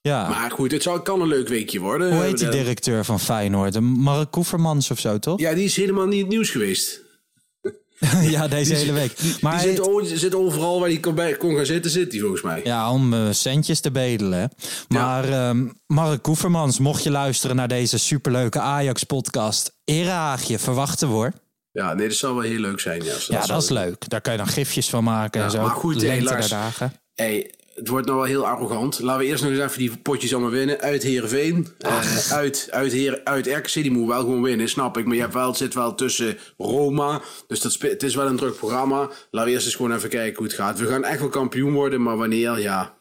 Ja. 0.00 0.28
Maar 0.28 0.50
goed, 0.50 0.72
het 0.72 0.82
zou, 0.82 1.00
kan 1.00 1.20
een 1.20 1.28
leuk 1.28 1.48
weekje 1.48 1.80
worden. 1.80 2.12
Hoe 2.12 2.22
heet 2.22 2.38
die 2.38 2.48
directeur 2.48 3.04
van 3.04 3.20
Feyenoord? 3.20 3.80
Mark 3.80 4.30
Koevermans 4.30 4.90
of 4.90 4.98
zo, 4.98 5.18
toch? 5.18 5.40
Ja, 5.40 5.54
die 5.54 5.64
is 5.64 5.76
helemaal 5.76 6.06
niet 6.06 6.20
het 6.20 6.28
nieuws 6.28 6.50
geweest. 6.50 7.04
ja, 8.34 8.48
deze 8.48 8.70
die, 8.70 8.78
hele 8.78 8.92
week. 8.92 9.18
Maar 9.40 9.62
die 9.62 9.74
zit, 10.04 10.18
zit, 10.18 10.34
overal 10.34 10.80
waar 10.80 10.88
hij 10.88 10.98
kon, 10.98 11.14
bij, 11.14 11.36
kon 11.36 11.56
gaan 11.56 11.66
zitten, 11.66 11.90
zit 11.90 12.12
hij 12.12 12.20
volgens 12.20 12.42
mij. 12.42 12.60
Ja, 12.64 12.90
om 12.90 13.12
uh, 13.12 13.20
centjes 13.30 13.80
te 13.80 13.90
bedelen. 13.90 14.50
Maar 14.88 15.28
ja. 15.28 15.48
um, 15.48 15.80
Mark 15.86 16.22
Koevermans, 16.22 16.78
mocht 16.78 17.02
je 17.02 17.10
luisteren 17.10 17.56
naar 17.56 17.68
deze 17.68 17.98
superleuke 17.98 18.60
Ajax-podcast, 18.60 19.76
erehaagje, 19.84 20.58
verwachten 20.58 21.08
hoor. 21.08 21.32
Ja, 21.72 21.94
nee, 21.94 22.08
dat 22.08 22.16
zal 22.16 22.34
wel 22.34 22.42
heel 22.42 22.58
leuk 22.58 22.80
zijn. 22.80 23.04
Ja, 23.04 23.12
dat, 23.12 23.26
ja, 23.26 23.46
dat 23.46 23.62
is 23.62 23.68
leuk. 23.68 24.08
Daar 24.08 24.20
kan 24.20 24.32
je 24.32 24.38
dan 24.38 24.48
gifjes 24.48 24.88
van 24.88 25.04
maken 25.04 25.40
ja, 25.40 25.46
en 25.46 25.52
zo. 25.52 25.60
Maar 25.60 25.70
goed, 25.70 26.02
hey, 26.02 26.22
Lars, 26.22 26.52
hey, 27.14 27.50
het 27.76 27.88
wordt 27.88 28.06
nou 28.06 28.18
wel 28.18 28.26
heel 28.26 28.46
arrogant. 28.46 28.98
Laten 29.00 29.22
we 29.22 29.26
eerst 29.26 29.42
nog 29.42 29.52
eens 29.52 29.60
even 29.60 29.78
die 29.78 29.96
potjes 29.96 30.32
allemaal 30.32 30.50
winnen. 30.50 30.80
Uit 30.80 31.02
Heerenveen. 31.02 31.68
Uh, 31.86 32.32
uit, 32.32 32.68
uit, 32.70 32.92
Heer, 32.92 33.20
uit 33.24 33.46
RKC. 33.46 33.72
Die 33.72 33.90
moet 33.90 34.08
wel 34.08 34.20
gewoon 34.20 34.42
winnen, 34.42 34.68
snap 34.68 34.98
ik. 34.98 35.04
Maar 35.04 35.14
je 35.14 35.20
hebt 35.20 35.34
wel, 35.34 35.46
het 35.46 35.56
zit 35.56 35.74
wel 35.74 35.94
tussen 35.94 36.38
Roma. 36.58 37.20
Dus 37.46 37.60
dat, 37.60 37.76
het 37.80 38.02
is 38.02 38.14
wel 38.14 38.26
een 38.26 38.36
druk 38.36 38.56
programma. 38.56 39.10
Laten 39.30 39.48
we 39.48 39.54
eerst 39.54 39.66
eens 39.66 39.74
gewoon 39.74 39.94
even 39.94 40.08
kijken 40.08 40.36
hoe 40.36 40.46
het 40.46 40.54
gaat. 40.54 40.78
We 40.78 40.86
gaan 40.86 41.04
echt 41.04 41.20
wel 41.20 41.28
kampioen 41.28 41.72
worden. 41.72 42.02
Maar 42.02 42.16
wanneer, 42.16 42.60
ja... 42.60 42.94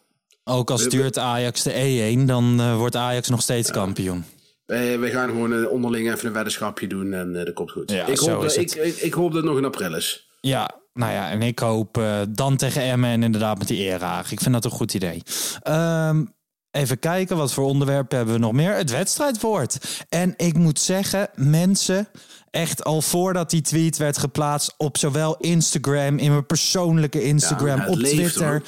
Ook 0.43 0.69
al 0.69 0.77
stuurt 0.77 1.17
Ajax 1.17 1.63
de 1.63 2.15
E1, 2.17 2.25
dan 2.25 2.61
uh, 2.61 2.77
wordt 2.77 2.95
Ajax 2.95 3.29
nog 3.29 3.41
steeds 3.41 3.67
ja. 3.67 3.73
kampioen. 3.73 4.23
Wij, 4.65 4.99
wij 4.99 5.11
gaan 5.11 5.29
gewoon 5.29 5.53
uh, 5.53 5.71
onderling 5.71 6.13
even 6.13 6.27
een 6.27 6.33
weddenschapje 6.33 6.87
doen 6.87 7.13
en 7.13 7.29
uh, 7.35 7.45
dat 7.45 7.53
komt 7.53 7.71
goed. 7.71 7.91
Ja, 7.91 8.05
ik, 8.05 8.17
hoop 8.17 8.41
dat, 8.41 8.57
ik, 8.57 8.71
ik, 8.71 8.95
ik, 8.95 9.13
hoop 9.13 9.31
dat 9.31 9.41
het 9.41 9.51
nog 9.51 9.57
in 9.57 9.65
april 9.65 9.95
is. 9.95 10.29
Ja, 10.41 10.79
nou 10.95 11.11
ja, 11.11 11.29
en 11.29 11.41
ik 11.41 11.59
hoop 11.59 11.97
uh, 11.97 12.21
dan 12.29 12.57
tegen 12.57 12.81
Emmen 12.81 13.09
en 13.09 13.23
inderdaad 13.23 13.57
met 13.57 13.67
die 13.67 13.77
eraag. 13.77 14.31
Ik 14.31 14.39
vind 14.39 14.53
dat 14.53 14.65
een 14.65 14.71
goed 14.71 14.93
idee. 14.93 15.21
Um, 15.67 16.33
even 16.71 16.99
kijken, 16.99 17.37
wat 17.37 17.53
voor 17.53 17.65
onderwerpen 17.65 18.17
hebben 18.17 18.35
we 18.35 18.41
nog 18.41 18.51
meer? 18.51 18.75
Het 18.75 18.91
wedstrijdwoord. 18.91 20.05
En 20.09 20.33
ik 20.37 20.57
moet 20.57 20.79
zeggen, 20.79 21.29
mensen, 21.35 22.07
echt 22.51 22.83
al 22.83 23.01
voordat 23.01 23.49
die 23.49 23.61
tweet 23.61 23.97
werd 23.97 24.17
geplaatst 24.17 24.73
op 24.77 24.97
zowel 24.97 25.37
Instagram, 25.37 26.17
in 26.17 26.31
mijn 26.31 26.45
persoonlijke 26.45 27.23
Instagram, 27.23 27.79
ja, 27.79 27.87
op 27.87 27.95
leeft, 27.95 28.15
Twitter. 28.15 28.47
Hoor. 28.47 28.61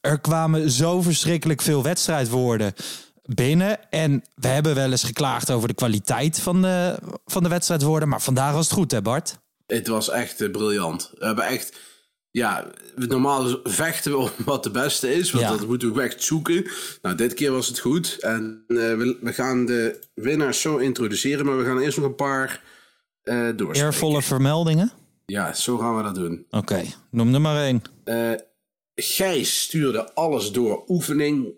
Er 0.00 0.20
kwamen 0.20 0.70
zo 0.70 1.02
verschrikkelijk 1.02 1.62
veel 1.62 1.82
wedstrijdwoorden 1.82 2.72
binnen. 3.22 3.90
En 3.90 4.24
we 4.34 4.48
hebben 4.48 4.74
wel 4.74 4.90
eens 4.90 5.04
geklaagd 5.04 5.50
over 5.50 5.68
de 5.68 5.74
kwaliteit 5.74 6.40
van 6.40 6.62
de, 6.62 6.98
van 7.24 7.42
de 7.42 7.48
wedstrijdwoorden. 7.48 8.08
Maar 8.08 8.22
vandaag 8.22 8.52
was 8.52 8.64
het 8.64 8.74
goed, 8.74 8.90
hè 8.90 9.02
Bart? 9.02 9.38
Het 9.66 9.86
was 9.86 10.10
echt 10.10 10.40
uh, 10.40 10.50
briljant. 10.50 11.12
We 11.18 11.26
hebben 11.26 11.44
echt... 11.44 11.76
Ja, 12.30 12.70
normaal 12.94 13.60
vechten 13.64 14.10
we 14.10 14.16
om 14.16 14.30
wat 14.44 14.62
de 14.62 14.70
beste 14.70 15.14
is. 15.14 15.30
Want 15.30 15.44
ja. 15.44 15.50
dat 15.50 15.66
moeten 15.66 15.94
we 15.94 16.02
echt 16.02 16.22
zoeken. 16.22 16.70
Nou, 17.02 17.16
dit 17.16 17.34
keer 17.34 17.52
was 17.52 17.66
het 17.66 17.78
goed. 17.78 18.16
En 18.20 18.64
uh, 18.68 18.78
we, 18.78 19.18
we, 19.20 19.32
gaan 19.32 19.66
de 19.66 20.00
winnaars 20.14 20.60
zo 20.60 20.76
introduceren. 20.76 21.46
Maar 21.46 21.58
we 21.58 21.64
gaan 21.64 21.78
eerst 21.78 21.96
nog 21.96 22.06
een 22.06 22.14
paar 22.14 22.62
uh. 23.24 23.48
Eervolle 23.72 24.22
vermeldingen? 24.22 24.92
Ja, 25.26 25.52
zo 25.52 25.78
gaan 25.78 25.96
we 25.96 26.02
dat 26.02 26.14
doen. 26.14 26.46
Oké, 26.50 26.56
okay. 26.56 26.94
noem 27.10 27.34
er 27.34 27.40
maar 27.40 27.62
één. 27.62 27.82
Gijs 28.94 29.60
stuurde 29.60 30.14
alles 30.14 30.52
door 30.52 30.84
oefening 30.88 31.54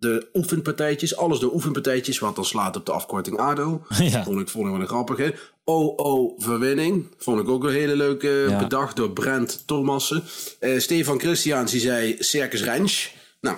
de 0.00 0.28
oefenpartijtjes, 0.32 1.16
alles 1.16 1.38
door 1.38 1.52
oefenpartijtjes, 1.52 2.18
wat 2.18 2.34
dan 2.34 2.44
slaat 2.44 2.76
op 2.76 2.86
de 2.86 2.92
afkorting 2.92 3.38
ADO. 3.38 3.82
Ja. 3.98 4.24
Vond 4.24 4.40
ik, 4.40 4.48
vond 4.48 4.66
ik 4.66 4.72
wel 4.72 4.80
een 4.80 4.86
grappige. 4.86 5.34
OO 5.70 6.34
Verwinning, 6.38 7.06
vond 7.18 7.40
ik 7.40 7.48
ook 7.48 7.64
een 7.64 7.72
hele 7.72 7.96
leuke, 7.96 8.46
ja. 8.48 8.58
bedacht 8.58 8.96
door 8.96 9.10
Brent 9.10 9.62
Thomassen. 9.66 10.22
Uh, 10.60 10.78
Stefan 10.78 11.20
Christiaans, 11.20 11.70
die 11.70 11.80
zei 11.80 12.16
Circus 12.18 12.64
Ranch. 12.64 13.08
Nou, 13.40 13.56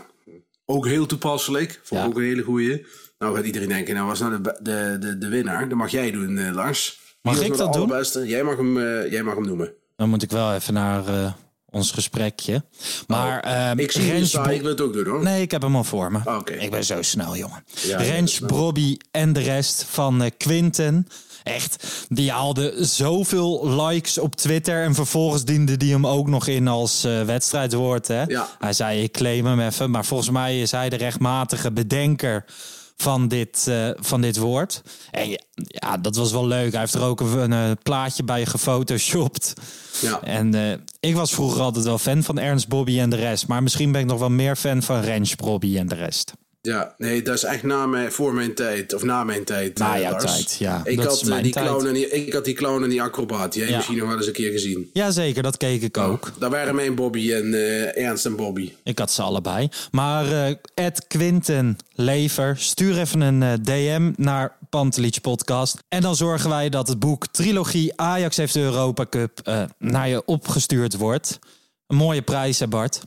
ook 0.64 0.86
heel 0.86 1.06
toepasselijk. 1.06 1.80
Vond 1.82 2.00
ik 2.00 2.06
ja. 2.06 2.12
ook 2.12 2.18
een 2.18 2.28
hele 2.28 2.42
goeie. 2.42 2.86
Nou 3.18 3.36
gaat 3.36 3.44
iedereen 3.44 3.68
denken, 3.68 3.94
nou 3.94 4.06
was 4.06 4.20
nou 4.20 4.42
de, 4.42 4.58
de, 4.62 4.96
de, 5.00 5.18
de 5.18 5.28
winnaar? 5.28 5.68
Dat 5.68 5.78
mag 5.78 5.90
jij 5.90 6.10
doen, 6.10 6.36
uh, 6.36 6.54
Lars. 6.54 7.00
Mag 7.22 7.40
ik 7.40 7.56
dat 7.56 7.72
doen? 7.72 8.26
Jij 8.26 8.42
mag, 8.42 8.56
hem, 8.56 8.76
uh, 8.76 9.10
jij 9.10 9.22
mag 9.22 9.34
hem 9.34 9.46
noemen. 9.46 9.72
Dan 9.96 10.08
moet 10.08 10.22
ik 10.22 10.30
wel 10.30 10.54
even 10.54 10.74
naar 10.74 11.34
ons 11.72 11.90
gesprekje. 11.90 12.64
Maar 13.06 13.40
ehm 13.40 13.78
ik 13.78 13.90
zie 13.90 14.02
het 14.02 14.12
Rens 14.12 14.28
staan, 14.28 14.42
Bo- 14.44 14.50
ik 14.50 14.60
wil 14.60 14.70
het 14.70 14.80
ook 14.80 14.92
doen 14.92 15.06
hoor. 15.06 15.22
Nee, 15.22 15.42
ik 15.42 15.50
heb 15.50 15.62
hem 15.62 15.76
al 15.76 15.84
voor 15.84 16.12
me. 16.12 16.18
Ah. 16.24 16.40
Ik 16.58 16.70
ben 16.70 16.84
zo 16.84 17.02
snel, 17.02 17.36
jongen. 17.36 17.64
Ja, 17.74 17.96
Rens, 17.98 18.38
Bobby 18.40 18.96
en 19.10 19.32
de 19.32 19.40
rest 19.40 19.84
van 19.88 20.22
eh, 20.22 20.30
Quinten. 20.36 21.06
Echt, 21.42 22.06
die 22.08 22.30
haalde 22.30 22.74
zoveel 22.78 23.68
likes 23.68 24.18
op 24.18 24.34
Twitter. 24.34 24.82
En 24.82 24.94
vervolgens 24.94 25.44
diende 25.44 25.76
die 25.76 25.92
hem 25.92 26.06
ook 26.06 26.28
nog 26.28 26.46
in 26.46 26.68
als 26.68 27.04
eh, 27.04 27.22
wedstrijdwoord. 27.22 28.08
Hè? 28.08 28.22
Ja. 28.22 28.48
Hij 28.58 28.72
zei, 28.72 29.02
ik 29.02 29.12
claim 29.12 29.46
hem 29.46 29.60
even. 29.60 29.90
Maar 29.90 30.04
volgens 30.04 30.30
mij 30.30 30.60
is 30.60 30.70
hij 30.70 30.88
de 30.88 30.96
rechtmatige 30.96 31.72
bedenker 31.72 32.44
van 32.96 33.28
dit, 33.28 33.66
eh, 33.68 33.90
van 33.96 34.20
dit 34.20 34.36
woord. 34.36 34.82
En 35.10 35.30
ja, 35.30 35.38
ja, 35.54 35.96
dat 35.98 36.16
was 36.16 36.32
wel 36.32 36.46
leuk. 36.46 36.70
Hij 36.70 36.80
heeft 36.80 36.94
er 36.94 37.02
ook 37.02 37.20
een, 37.20 37.50
een, 37.50 37.70
eh, 37.70 37.76
plaatje 37.82 38.24
bij 38.24 38.46
gefotoshopt. 38.46 39.52
Ja. 40.00 40.20
En 40.22 40.54
ik 41.00 41.14
was 41.14 41.34
vroeger 41.34 41.60
altijd 41.60 41.84
wel 41.84 41.98
fan 41.98 42.22
van 42.22 42.38
Ernst 42.38 42.68
Bobby 42.68 43.00
en 43.00 43.10
de 43.10 43.16
rest. 43.16 43.46
Maar 43.46 43.62
misschien 43.62 43.92
ben 43.92 44.00
ik 44.00 44.06
nog 44.06 44.18
wel 44.18 44.30
meer 44.30 44.56
fan 44.56 44.82
van 44.82 45.00
Rens 45.00 45.36
Bobby 45.36 45.78
en 45.78 45.88
de 45.88 45.94
rest. 45.94 46.32
Ja, 46.68 46.94
nee, 46.98 47.22
dat 47.22 47.34
is 47.34 47.44
echt 47.44 47.62
na 47.62 47.86
mijn, 47.86 48.12
voor 48.12 48.34
mijn 48.34 48.54
tijd. 48.54 48.94
Of 48.94 49.02
na 49.02 49.24
mijn 49.24 49.44
tijd. 49.44 49.78
Na 49.78 49.94
eh, 49.94 50.00
jouw 50.00 50.10
Lars. 50.10 50.24
tijd, 50.24 50.56
ja. 50.58 50.80
Ik 50.84 50.96
Dat 50.96 51.06
had, 51.06 51.28
eh, 51.30 51.42
die 51.42 51.52
tijd. 51.52 51.66
clown 51.66 51.86
en 51.86 51.94
die, 51.94 52.08
ik 52.10 52.32
had 52.32 52.44
die 52.44 52.54
clown 52.54 52.82
en 52.82 52.88
die 52.88 53.02
acrobaat. 53.02 53.52
Die 53.52 53.60
heb 53.60 53.70
je 53.70 53.76
misschien 53.76 53.98
nog 53.98 54.08
wel 54.08 54.16
eens 54.16 54.26
een 54.26 54.32
keer 54.32 54.50
gezien. 54.50 54.90
Jazeker, 54.92 55.42
dat 55.42 55.56
keek 55.56 55.82
ik 55.82 55.98
ook. 55.98 56.32
Daar 56.38 56.50
waren 56.50 56.74
mijn 56.74 56.94
Bobby 56.94 57.32
en 57.32 57.54
eh, 57.54 58.04
Ernst 58.04 58.26
en 58.26 58.36
Bobby. 58.36 58.72
Ik 58.84 58.98
had 58.98 59.10
ze 59.10 59.22
allebei. 59.22 59.68
Maar 59.90 60.56
Ed 60.74 61.06
Quinten 61.06 61.76
Lever, 61.94 62.56
stuur 62.58 62.98
even 62.98 63.20
een 63.20 63.62
DM 63.62 64.12
naar 64.16 64.56
Pantelich 64.70 65.20
Podcast. 65.20 65.76
En 65.88 66.00
dan 66.02 66.16
zorgen 66.16 66.50
wij 66.50 66.68
dat 66.68 66.88
het 66.88 66.98
boek 66.98 67.26
Trilogie 67.26 67.92
Ajax 67.96 68.36
heeft 68.36 68.54
de 68.54 68.60
Europa 68.60 69.06
Cup 69.06 69.66
naar 69.78 70.08
je 70.08 70.24
opgestuurd 70.24 70.96
wordt. 70.96 71.38
Een 71.86 71.96
mooie 71.96 72.22
prijs, 72.22 72.58
hè 72.58 72.68
Bart? 72.68 73.00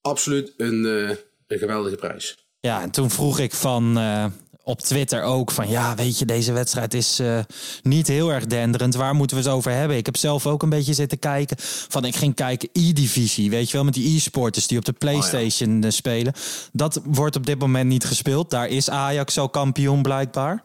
Absoluut 0.00 0.52
een, 0.56 1.18
een 1.48 1.58
geweldige 1.58 1.96
prijs. 1.96 2.46
Ja, 2.60 2.82
en 2.82 2.90
toen 2.90 3.10
vroeg 3.10 3.38
ik 3.38 3.54
van 3.54 3.98
eh, 3.98 4.24
op 4.68 4.80
Twitter 4.80 5.22
ook 5.22 5.50
van 5.50 5.68
ja, 5.68 5.94
weet 5.94 6.18
je, 6.18 6.24
deze 6.24 6.52
wedstrijd 6.52 6.94
is 6.94 7.18
eh, 7.18 7.38
niet 7.82 8.06
heel 8.06 8.32
erg 8.32 8.46
denderend. 8.46 8.94
Waar 8.94 9.14
moeten 9.14 9.36
we 9.36 9.42
het 9.42 9.52
over 9.52 9.72
hebben? 9.72 9.96
Ik 9.96 10.06
heb 10.06 10.16
zelf 10.16 10.46
ook 10.46 10.62
een 10.62 10.68
beetje 10.68 10.94
zitten 10.94 11.18
kijken. 11.18 11.56
Van 11.88 12.04
ik 12.04 12.16
ging 12.16 12.34
kijken 12.34 12.68
e-divisie, 12.72 13.50
weet 13.50 13.66
je 13.66 13.76
wel, 13.76 13.84
met 13.84 13.94
die 13.94 14.16
e-sporters 14.16 14.66
die 14.66 14.78
op 14.78 14.84
de 14.84 14.92
PlayStation 14.92 15.82
eh, 15.82 15.90
spelen. 15.90 16.32
Dat 16.72 17.00
wordt 17.04 17.36
op 17.36 17.46
dit 17.46 17.58
moment 17.58 17.88
niet 17.88 18.04
gespeeld. 18.04 18.50
Daar 18.50 18.68
is 18.68 18.90
Ajax 18.90 19.38
al 19.38 19.48
kampioen 19.48 20.02
blijkbaar. 20.02 20.64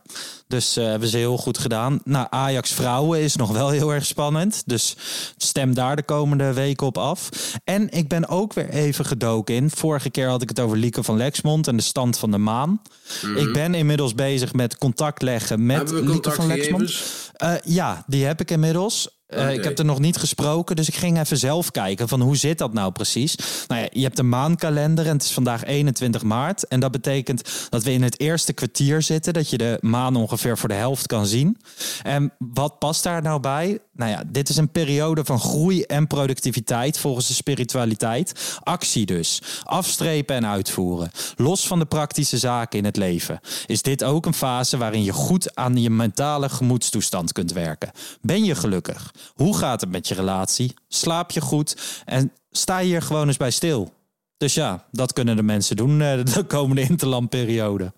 Dus 0.53 0.77
eh, 0.77 0.85
hebben 0.85 1.07
ze 1.07 1.17
heel 1.17 1.37
goed 1.37 1.57
gedaan. 1.57 1.99
Nou, 2.03 2.27
Ajax 2.29 2.71
vrouwen 2.71 3.19
is 3.19 3.35
nog 3.35 3.51
wel 3.51 3.69
heel 3.69 3.93
erg 3.93 4.05
spannend. 4.05 4.63
Dus 4.65 4.95
stem 5.37 5.73
daar 5.73 5.95
de 5.95 6.03
komende 6.03 6.53
weken 6.53 6.87
op 6.87 6.97
af. 6.97 7.29
En 7.63 7.89
ik 7.89 8.07
ben 8.07 8.27
ook 8.27 8.53
weer 8.53 8.69
even 8.69 9.05
gedoken 9.05 9.55
in. 9.55 9.69
Vorige 9.69 10.09
keer 10.09 10.27
had 10.27 10.41
ik 10.41 10.49
het 10.49 10.59
over 10.59 10.77
Lieke 10.77 11.03
van 11.03 11.17
Lexmond 11.17 11.67
en 11.67 11.75
de 11.75 11.83
stand 11.83 12.17
van 12.17 12.31
de 12.31 12.37
maan. 12.37 12.81
Mhm. 13.21 13.37
Ik 13.37 13.53
ben 13.53 13.73
inmiddels 13.73 14.15
bezig 14.15 14.53
met 14.53 14.77
contact 14.77 15.21
leggen 15.21 15.65
met 15.65 15.91
Lieke 15.91 16.31
van 16.31 16.47
Lexmond. 16.47 17.01
Eh, 17.33 17.53
ja, 17.63 18.03
die 18.07 18.25
heb 18.25 18.41
ik 18.41 18.51
inmiddels. 18.51 19.21
Eh. 19.35 19.53
Ik 19.53 19.63
heb 19.63 19.79
er 19.79 19.85
nog 19.85 19.99
niet 19.99 20.17
gesproken, 20.17 20.75
dus 20.75 20.87
ik 20.87 20.95
ging 20.95 21.19
even 21.19 21.37
zelf 21.37 21.71
kijken 21.71 22.07
van 22.07 22.21
hoe 22.21 22.37
zit 22.37 22.57
dat 22.57 22.73
nou 22.73 22.91
precies. 22.91 23.35
Nou 23.67 23.81
ja, 23.81 23.87
je 23.91 24.03
hebt 24.03 24.19
een 24.19 24.29
maankalender 24.29 25.05
en 25.05 25.13
het 25.13 25.23
is 25.23 25.31
vandaag 25.31 25.63
21 25.65 26.23
maart. 26.23 26.67
En 26.67 26.79
dat 26.79 26.91
betekent 26.91 27.67
dat 27.69 27.83
we 27.83 27.91
in 27.91 28.03
het 28.03 28.19
eerste 28.19 28.53
kwartier 28.53 29.01
zitten, 29.01 29.33
dat 29.33 29.49
je 29.49 29.57
de 29.57 29.77
maan 29.81 30.15
ongeveer 30.15 30.57
voor 30.57 30.69
de 30.69 30.75
helft 30.75 31.07
kan 31.07 31.25
zien. 31.25 31.57
En 32.03 32.33
wat 32.37 32.79
past 32.79 33.03
daar 33.03 33.21
nou 33.21 33.39
bij? 33.39 33.79
Nou 33.95 34.11
ja, 34.11 34.23
dit 34.27 34.49
is 34.49 34.57
een 34.57 34.71
periode 34.71 35.25
van 35.25 35.39
groei 35.39 35.81
en 35.81 36.07
productiviteit 36.07 36.97
volgens 36.97 37.27
de 37.27 37.33
spiritualiteit. 37.33 38.59
Actie 38.63 39.05
dus. 39.05 39.41
Afstrepen 39.63 40.35
en 40.35 40.45
uitvoeren. 40.45 41.11
Los 41.35 41.67
van 41.67 41.79
de 41.79 41.85
praktische 41.85 42.37
zaken 42.37 42.79
in 42.79 42.85
het 42.85 42.97
leven. 42.97 43.39
Is 43.65 43.81
dit 43.81 44.03
ook 44.03 44.25
een 44.25 44.33
fase 44.33 44.77
waarin 44.77 45.03
je 45.03 45.13
goed 45.13 45.55
aan 45.55 45.77
je 45.77 45.89
mentale 45.89 46.49
gemoedstoestand 46.49 47.31
kunt 47.31 47.51
werken? 47.51 47.91
Ben 48.21 48.43
je 48.43 48.55
gelukkig? 48.55 49.13
Hoe 49.33 49.57
gaat 49.57 49.81
het 49.81 49.89
met 49.89 50.07
je 50.07 50.15
relatie? 50.15 50.73
Slaap 50.87 51.31
je 51.31 51.41
goed? 51.41 52.01
En 52.05 52.31
sta 52.51 52.79
je 52.79 52.87
hier 52.87 53.01
gewoon 53.01 53.27
eens 53.27 53.37
bij 53.37 53.51
stil? 53.51 53.93
Dus 54.37 54.53
ja, 54.53 54.85
dat 54.91 55.13
kunnen 55.13 55.35
de 55.35 55.43
mensen 55.43 55.75
doen 55.75 56.01
eh, 56.01 56.23
de 56.33 56.43
komende 56.43 56.81
interlandperiode. 56.81 57.93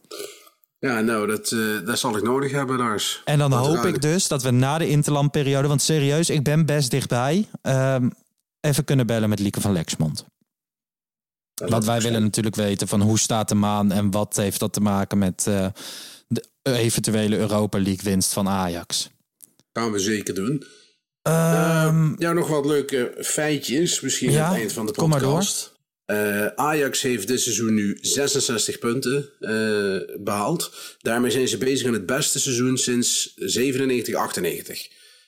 Ja, 0.85 1.01
nou, 1.01 1.27
dat, 1.27 1.51
eh, 1.51 1.85
dat 1.85 1.99
zal 1.99 2.17
ik 2.17 2.23
nodig 2.23 2.51
hebben, 2.51 2.77
Lars. 2.77 3.21
En 3.25 3.39
dan 3.39 3.51
hoop 3.53 3.85
ik 3.85 4.01
dus 4.01 4.27
dat 4.27 4.43
we 4.43 4.51
na 4.51 4.77
de 4.77 4.87
interlandperiode, 4.87 5.67
want 5.67 5.81
serieus, 5.81 6.29
ik 6.29 6.43
ben 6.43 6.65
best 6.65 6.91
dichtbij, 6.91 7.47
ehm, 7.61 8.09
even 8.59 8.83
kunnen 8.83 9.07
bellen 9.07 9.29
met 9.29 9.39
Lieke 9.39 9.61
van 9.61 9.73
Lexmond. 9.73 10.25
Want 11.53 11.85
wij 11.85 12.01
willen 12.01 12.21
natuurlijk 12.21 12.55
weten 12.55 12.87
van 12.87 13.01
hoe 13.01 13.19
staat 13.19 13.49
de 13.49 13.55
maan 13.55 13.91
en 13.91 14.11
wat 14.11 14.35
heeft 14.35 14.59
dat 14.59 14.73
te 14.73 14.81
maken 14.81 15.17
met 15.17 15.47
eh, 15.47 15.67
de 16.27 16.43
eventuele 16.63 17.37
Europa 17.37 17.77
League 17.79 18.03
winst 18.03 18.33
van 18.33 18.47
Ajax. 18.47 19.09
Gaan 19.73 19.91
we 19.91 19.99
zeker 19.99 20.33
doen. 20.33 20.63
Ehm, 21.21 22.13
ja, 22.17 22.33
nog 22.33 22.47
wat 22.47 22.65
leuke 22.65 23.13
feitjes. 23.19 24.01
Misschien 24.01 24.31
Ja, 24.31 24.43
aan 24.45 24.51
het 24.51 24.59
eind 24.59 24.73
van 24.73 24.85
de 24.85 24.91
kom 24.91 25.09
maar 25.09 25.19
door. 25.19 25.45
Eh, 26.05 26.45
Ajax 26.47 27.01
heeft 27.01 27.27
dit 27.27 27.41
seizoen 27.41 27.73
nu 27.73 27.97
66 28.01 28.79
punten 28.79 29.29
eh, 29.39 30.15
behaald. 30.19 30.71
Daarmee 31.01 31.31
zijn 31.31 31.47
ze 31.47 31.57
bezig 31.57 31.87
aan 31.87 31.93
het 31.93 32.05
beste 32.05 32.39
seizoen 32.39 32.77
sinds 32.77 33.33
97, 33.35 34.15
98. 34.15 34.87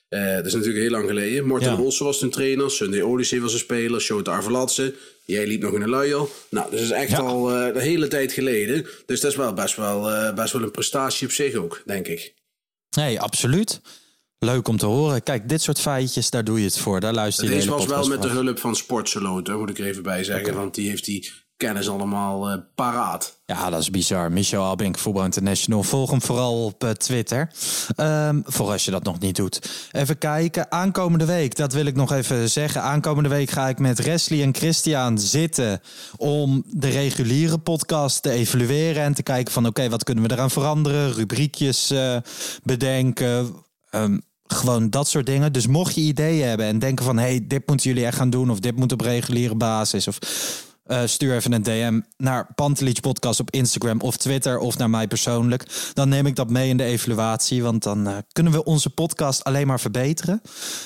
Eh, 0.10 0.36
dat 0.36 0.46
is 0.46 0.54
natuurlijk 0.54 0.82
heel 0.82 0.92
lang 0.92 1.08
geleden. 1.08 1.46
Morten 1.46 1.72
Ja. 1.72 1.78
Olsen 1.78 2.06
was 2.06 2.20
toen 2.20 2.30
trainer. 2.30 2.72
Sunday 2.72 3.02
Odyssey 3.02 3.40
was 3.40 3.54
een 3.54 3.60
speler. 3.60 4.02
Shota 4.02 4.32
Arvelatse. 4.32 4.94
Jij 5.26 5.48
liep 5.48 5.62
nog 5.62 5.74
in 5.74 5.82
een 5.82 5.90
luier. 5.90 6.28
Nou, 6.50 6.72
dat 6.72 6.80
is 6.80 6.90
echt 6.90 7.12
Ja. 7.12 7.18
al 7.18 7.52
een 7.54 7.78
hele 7.80 8.08
tijd 8.08 8.32
geleden. 8.32 8.86
Dus 9.06 9.20
dat 9.22 9.32
is 9.32 9.38
wel 9.38 9.54
best 9.54 9.76
wel, 9.76 10.34
best 10.34 10.54
wel 10.54 10.62
een 10.62 10.72
prestatie 10.72 11.28
op 11.28 11.34
zich 11.34 11.56
ook, 11.56 11.82
denk 11.86 12.08
ik. 12.08 12.34
Nee, 12.96 13.20
absoluut. 13.20 13.82
Leuk 14.40 14.68
om 14.68 14.78
te 14.78 14.86
horen. 14.86 15.24
Kijk, 15.24 15.50
dit 15.50 15.62
soort 15.62 15.80
feitjes, 15.80 16.30
daar 16.30 16.44
doe 16.44 16.60
je 16.60 16.66
het 16.66 16.80
voor. 16.80 17.00
Daar 17.00 17.14
luister 17.14 17.44
je 17.44 17.50
de 17.50 17.56
Deze 17.56 17.70
was 17.70 17.86
wel 17.86 18.08
met 18.08 18.22
de 18.22 18.28
hulp 18.28 18.60
van 18.60 18.76
Sportseloot, 18.76 19.48
moet 19.48 19.70
ik 19.70 19.80
er 19.80 19.86
even 19.86 20.04
bij 20.04 20.24
zeggen. 20.24 20.54
Want 20.54 20.76
die 20.76 20.90
heeft 20.90 21.06
die 21.06 21.32
kennis 21.58 21.90
allemaal 21.90 22.50
eh, 22.50 22.58
paraat. 22.76 23.40
Ja, 23.46 23.70
dat 23.70 23.82
is 23.82 23.90
bizar. 23.90 24.32
Michel 24.32 24.64
Albink, 24.64 24.98
Voetbal 24.98 25.24
International. 25.24 25.84
Volg 25.84 26.10
hem 26.10 26.22
vooral 26.22 26.66
op 26.66 26.84
eh, 26.84 26.90
Twitter. 26.90 27.52
Ehm, 27.96 28.42
voor 28.44 28.72
als 28.72 28.86
je 28.86 28.92
dat 28.92 29.04
nog 29.04 29.20
niet 29.20 29.36
doet. 29.36 29.90
Even 29.92 30.18
kijken. 30.18 30.72
Aankomende 30.72 31.26
week, 31.26 31.56
dat 31.56 31.74
wil 31.74 31.86
ik 31.86 31.96
nog 31.96 32.12
even 32.12 32.50
zeggen. 32.50 32.82
Aankomende 32.82 33.30
week 33.30 33.50
ga 33.50 33.68
ik 33.68 33.80
met 33.80 34.04
Wesley 34.04 34.42
en 34.42 34.56
Christian 34.56 35.20
zitten... 35.20 35.82
om 36.18 36.64
de 36.68 36.90
reguliere 36.90 37.58
podcast 37.58 38.22
te 38.22 38.30
evalueren... 38.30 39.04
en 39.04 39.14
te 39.14 39.24
kijken 39.24 39.54
van 39.54 39.66
oké, 39.66 39.90
wat 39.90 40.04
kunnen 40.04 40.24
we 40.24 40.32
eraan 40.32 40.52
veranderen? 40.52 41.14
Rubriekjes 41.14 41.90
eh, 41.90 42.18
bedenken... 42.64 43.66
Ehm, 43.90 44.18
gewoon 44.58 44.90
dat 44.90 45.08
soort 45.08 45.26
dingen. 45.26 45.54
Dus 45.54 45.68
mocht 45.68 45.96
je 45.96 46.02
ideeën 46.02 46.48
hebben 46.48 46.66
en 46.66 46.80
denken 46.80 47.06
van... 47.06 47.18
hey, 47.18 47.46
dit 47.48 47.68
moeten 47.68 47.90
jullie 47.90 48.06
echt 48.06 48.18
gaan 48.18 48.30
doen... 48.30 48.50
of 48.50 48.60
dit 48.60 48.76
moet 48.76 48.92
op 48.92 49.02
reguliere 49.02 49.56
basis... 49.56 50.08
of 50.08 50.18
eh, 50.84 51.02
stuur 51.06 51.36
even 51.36 51.52
een 51.52 51.64
DM 51.64 52.00
naar 52.18 52.54
Pantelich 52.56 53.00
Podcast 53.00 53.40
op 53.40 53.52
Instagram 53.52 54.00
of 54.02 54.18
Twitter 54.18 54.58
of 54.60 54.78
naar 54.78 54.90
mij 54.90 55.08
persoonlijk. 55.08 55.64
Dan 55.94 56.10
neem 56.10 56.26
ik 56.26 56.36
dat 56.36 56.50
mee 56.50 56.70
in 56.70 56.78
de 56.78 56.84
evaluatie, 56.84 57.64
want 57.64 57.84
dan 57.84 58.08
eh, 58.08 58.18
kunnen 58.32 58.54
we 58.54 58.64
onze 58.64 58.90
podcast 58.90 59.44
alleen 59.44 59.68
maar 59.68 59.80
verbeteren. 59.80 60.42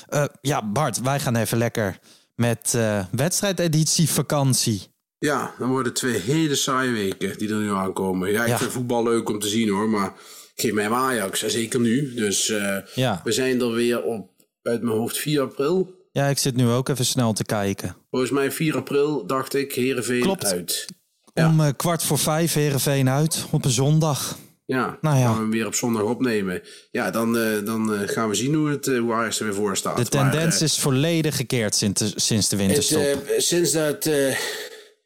Eh, 0.07 0.23
ja, 0.41 0.71
Bart, 0.71 1.01
wij 1.01 1.19
gaan 1.19 1.36
even 1.36 1.57
lekker 1.57 1.99
met 2.36 2.77
wedstrijdeditie 3.12 4.10
vakantie. 4.10 4.89
Ja, 5.19 5.53
dan 5.60 5.69
worden 5.69 5.93
twee 5.93 6.19
hele 6.19 6.55
saaie 6.55 6.91
weken 6.91 7.38
die 7.38 7.49
er 7.49 7.55
nu 7.60 7.71
aankomen. 7.71 8.31
Ja, 8.31 8.41
ik 8.41 8.47
Ja. 8.47 8.57
vind 8.57 8.71
voetbal 8.71 9.03
leuk 9.03 9.29
om 9.29 9.39
te 9.39 9.47
zien 9.47 9.69
hoor, 9.69 9.89
maar 9.89 10.13
geef 10.55 10.71
mij 10.73 10.89
Ajax. 10.89 11.39
Zeker 11.45 11.79
nu. 11.79 12.13
Dus 12.13 12.49
eh, 12.49 12.77
Ja. 12.95 13.21
we 13.23 13.31
zijn 13.31 13.61
er 13.61 13.71
weer 13.73 14.03
op, 14.03 14.29
uit 14.63 14.81
mijn 14.81 14.97
hoofd, 14.97 15.17
4 15.17 15.41
april. 15.41 15.99
Ja, 16.11 16.27
ik 16.27 16.37
zit 16.37 16.55
nu 16.55 16.67
ook 16.67 16.89
even 16.89 17.05
snel 17.05 17.33
te 17.33 17.43
kijken. 17.43 17.95
Volgens 18.09 18.31
mij 18.31 18.51
4 18.51 18.75
april 18.75 19.25
dacht 19.25 19.53
ik 19.53 19.73
Heerenveen 19.73 20.21
Klopt. 20.21 20.45
uit. 20.45 20.85
Om 21.33 21.59
eh, 21.61 21.67
kwart 21.75 22.03
voor 22.03 22.17
vijf 22.19 22.53
Heerenveen 22.53 23.09
uit 23.09 23.45
op 23.51 23.65
een 23.65 23.71
zondag. 23.71 24.37
Ja, 24.65 24.97
Nou 25.01 25.17
ja. 25.17 25.23
gaan 25.25 25.35
we 25.35 25.41
hem 25.41 25.51
weer 25.51 25.65
op 25.65 25.75
zondag 25.75 26.01
opnemen. 26.01 26.61
Ja, 26.91 27.11
dan, 27.11 27.37
eh, 27.37 27.65
dan 27.65 27.89
gaan 28.05 28.29
we 28.29 28.35
zien 28.35 28.53
hoe, 28.53 28.69
het, 28.69 28.85
hoe 28.85 29.13
Ajax 29.13 29.39
er 29.39 29.45
weer 29.45 29.53
voor 29.55 29.77
staat. 29.77 29.97
De 29.97 30.05
tendens 30.05 30.53
Maar, 30.53 30.61
is 30.63 30.79
volledig 30.79 31.35
gekeerd 31.35 31.75
sinds 31.75 32.01
de, 32.01 32.11
sinds 32.19 32.49
de 32.49 32.55
winterstop. 32.55 33.25
sinds 33.37 33.71
dat 33.71 34.09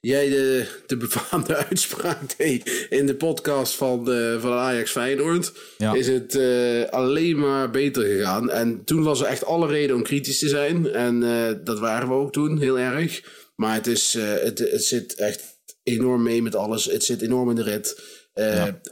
jij 0.05 0.29
de, 0.29 0.65
de 0.85 0.97
befaamde 0.97 1.55
uitspraak 1.69 2.37
deed 2.37 2.87
in 2.89 3.05
de 3.05 3.15
podcast 3.15 3.75
van, 3.75 4.11
eh, 4.11 4.41
van 4.41 4.51
Ajax 4.51 4.91
Feyenoord, 4.91 5.53
Ja. 5.77 5.93
is 5.93 6.07
het 6.07 6.35
eh, 6.35 6.89
alleen 6.89 7.39
maar 7.39 7.69
beter 7.69 8.03
gegaan. 8.03 8.51
En 8.51 8.83
toen 8.83 9.03
was 9.03 9.21
er 9.21 9.25
echt 9.25 9.45
alle 9.45 9.67
reden 9.67 9.95
om 9.95 10.03
kritisch 10.03 10.39
te 10.39 10.47
zijn. 10.47 10.91
En 10.91 11.23
eh, 11.23 11.53
dat 11.63 11.79
waren 11.79 12.07
we 12.07 12.13
ook 12.13 12.31
toen, 12.31 12.59
heel 12.59 12.79
erg. 12.79 13.23
Maar 13.55 13.73
het, 13.73 13.87
is, 13.87 14.13
het, 14.19 14.59
het 14.59 14.83
zit 14.83 15.15
echt 15.15 15.43
enorm 15.83 16.23
mee 16.23 16.41
met 16.41 16.55
alles. 16.55 16.85
Het 16.85 17.03
zit 17.03 17.21
enorm 17.21 17.49
in 17.49 17.55
de 17.55 17.63
rit. 17.63 18.01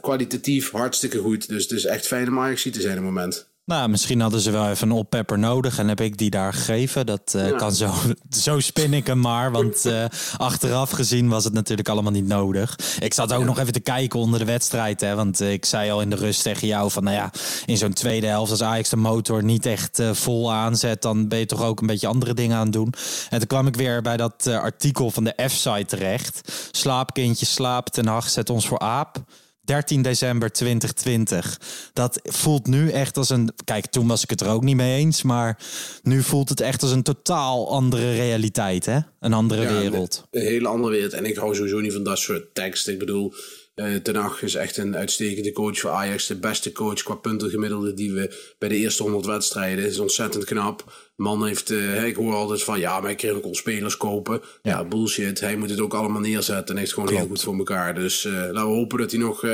Kwalitatief 0.00 0.70
hartstikke 0.70 1.18
goed. 1.18 1.48
Dus 1.48 1.62
het 1.62 1.72
is 1.72 1.84
echt 1.84 2.06
fijn 2.06 2.28
om 2.28 2.38
Ajax 2.38 2.62
te 2.62 2.80
zijn 2.80 2.98
op 2.98 3.04
het 3.04 3.12
moment. 3.12 3.53
Nou, 3.66 3.88
misschien 3.88 4.20
hadden 4.20 4.40
ze 4.40 4.50
wel 4.50 4.68
even 4.68 4.90
een 4.90 4.96
oppepper 4.96 5.38
nodig 5.38 5.78
en 5.78 5.88
heb 5.88 6.00
ik 6.00 6.18
die 6.18 6.30
daar 6.30 6.52
gegeven. 6.52 7.06
Dat 7.06 7.32
uh, 7.36 7.56
kan 7.56 7.72
zo, 7.72 7.92
zo 8.44 8.60
spin 8.60 8.94
ik 8.94 9.06
hem 9.06 9.20
maar, 9.20 9.52
want 9.52 9.86
uh, 9.86 10.04
achteraf 10.36 10.90
gezien 10.90 11.28
was 11.28 11.44
het 11.44 11.52
natuurlijk 11.52 11.88
allemaal 11.88 12.12
niet 12.12 12.26
nodig. 12.26 12.78
Ik 12.98 13.14
zat 13.14 13.32
ook 13.32 13.40
ja. 13.40 13.46
nog 13.46 13.58
even 13.58 13.72
te 13.72 13.80
kijken 13.80 14.18
onder 14.18 14.38
de 14.38 14.44
wedstrijd, 14.44 15.00
hè, 15.00 15.14
want 15.14 15.40
uh, 15.40 15.52
ik 15.52 15.64
zei 15.64 15.90
al 15.90 16.00
in 16.00 16.10
de 16.10 16.16
rust 16.16 16.42
tegen 16.42 16.66
jou 16.66 16.90
van, 16.90 17.04
nou 17.04 17.16
ja, 17.16 17.30
in 17.64 17.76
zo'n 17.76 17.92
tweede 17.92 18.26
helft 18.26 18.50
als 18.50 18.62
Ajax 18.62 18.88
de 18.88 18.96
motor 18.96 19.44
niet 19.44 19.66
echt 19.66 20.02
vol 20.12 20.52
aanzet, 20.52 21.02
dan 21.02 21.28
ben 21.28 21.38
je 21.38 21.46
toch 21.46 21.62
ook 21.62 21.80
een 21.80 21.86
beetje 21.86 22.06
andere 22.06 22.34
dingen 22.34 22.56
aan 22.56 22.64
het 22.64 22.72
doen. 22.72 22.92
En 23.30 23.38
toen 23.38 23.48
kwam 23.48 23.66
ik 23.66 23.76
weer 23.76 24.02
bij 24.02 24.16
dat 24.16 24.46
artikel 24.46 25.10
van 25.10 25.24
de 25.24 25.48
F-site 25.48 25.84
terecht. 25.86 26.52
Slaapkindje 26.70 27.46
slaapt, 27.46 27.92
Ten 27.92 28.06
Hag 28.06 28.28
zet 28.28 28.50
ons 28.50 28.68
voor 28.68 28.78
aap. 28.78 29.22
13 29.64 30.02
december 30.02 30.52
2020. 30.52 31.60
Dat 31.92 32.20
voelt 32.22 32.66
nu 32.66 32.90
echt 32.90 33.16
als 33.16 33.30
een. 33.30 33.50
Kijk, 33.64 33.86
toen 33.86 34.06
was 34.06 34.22
ik 34.22 34.30
het 34.30 34.40
er 34.40 34.48
ook 34.48 34.64
niet 34.64 34.76
mee 34.76 34.96
eens. 34.96 35.22
Maar 35.22 35.58
nu 36.02 36.22
voelt 36.22 36.48
het 36.48 36.60
echt 36.60 36.82
als 36.82 36.90
een 36.90 37.02
totaal 37.02 37.70
andere 37.70 38.14
realiteit. 38.14 38.86
Hè? 38.86 38.98
Een 39.20 39.32
andere 39.32 39.62
ja, 39.62 39.78
wereld. 39.80 40.26
Een, 40.30 40.40
een 40.40 40.46
hele 40.46 40.68
andere 40.68 40.92
wereld. 40.92 41.12
En 41.12 41.24
ik 41.24 41.36
hou 41.36 41.54
sowieso 41.54 41.80
niet 41.80 41.92
van 41.92 42.04
dat 42.04 42.18
soort 42.18 42.54
tekst. 42.54 42.88
Ik 42.88 42.98
bedoel. 42.98 43.34
Uh, 43.74 43.94
Ten 43.96 44.16
Hag 44.16 44.42
is 44.42 44.54
echt 44.54 44.76
een 44.76 44.96
uitstekende 44.96 45.52
coach 45.52 45.78
voor 45.78 45.90
Ajax. 45.90 46.26
De 46.26 46.36
beste 46.36 46.72
coach 46.72 47.02
qua 47.02 47.14
puntengemiddelde 47.14 47.94
die 47.94 48.12
we 48.12 48.54
bij 48.58 48.68
de 48.68 48.76
eerste 48.76 49.02
100 49.02 49.26
wedstrijden. 49.26 49.84
is 49.84 49.98
ontzettend 49.98 50.44
knap. 50.44 50.92
Man 51.16 51.46
heeft, 51.46 51.70
uh, 51.70 52.04
ik 52.04 52.16
hoor 52.16 52.34
altijd 52.34 52.62
van 52.62 52.78
ja, 52.78 53.00
maar 53.00 53.10
ik 53.10 53.16
kreeg 53.16 53.32
ook 53.32 53.44
al 53.44 53.54
spelers 53.54 53.96
kopen. 53.96 54.40
Ja. 54.62 54.70
ja. 54.70 54.84
bullshit. 54.84 55.40
Hij 55.40 55.56
moet 55.56 55.70
het 55.70 55.80
ook 55.80 55.94
allemaal 55.94 56.20
neerzetten 56.20 56.74
en 56.74 56.80
heeft 56.80 56.92
gewoon 56.92 57.08
Klopt. 57.08 57.22
heel 57.22 57.30
goed 57.30 57.42
voor 57.42 57.58
elkaar. 57.58 57.94
Dus 57.94 58.24
uh, 58.24 58.32
laten 58.32 58.52
we 58.52 58.60
hopen 58.60 58.98
dat 58.98 59.10
hij 59.10 59.20
nog 59.20 59.46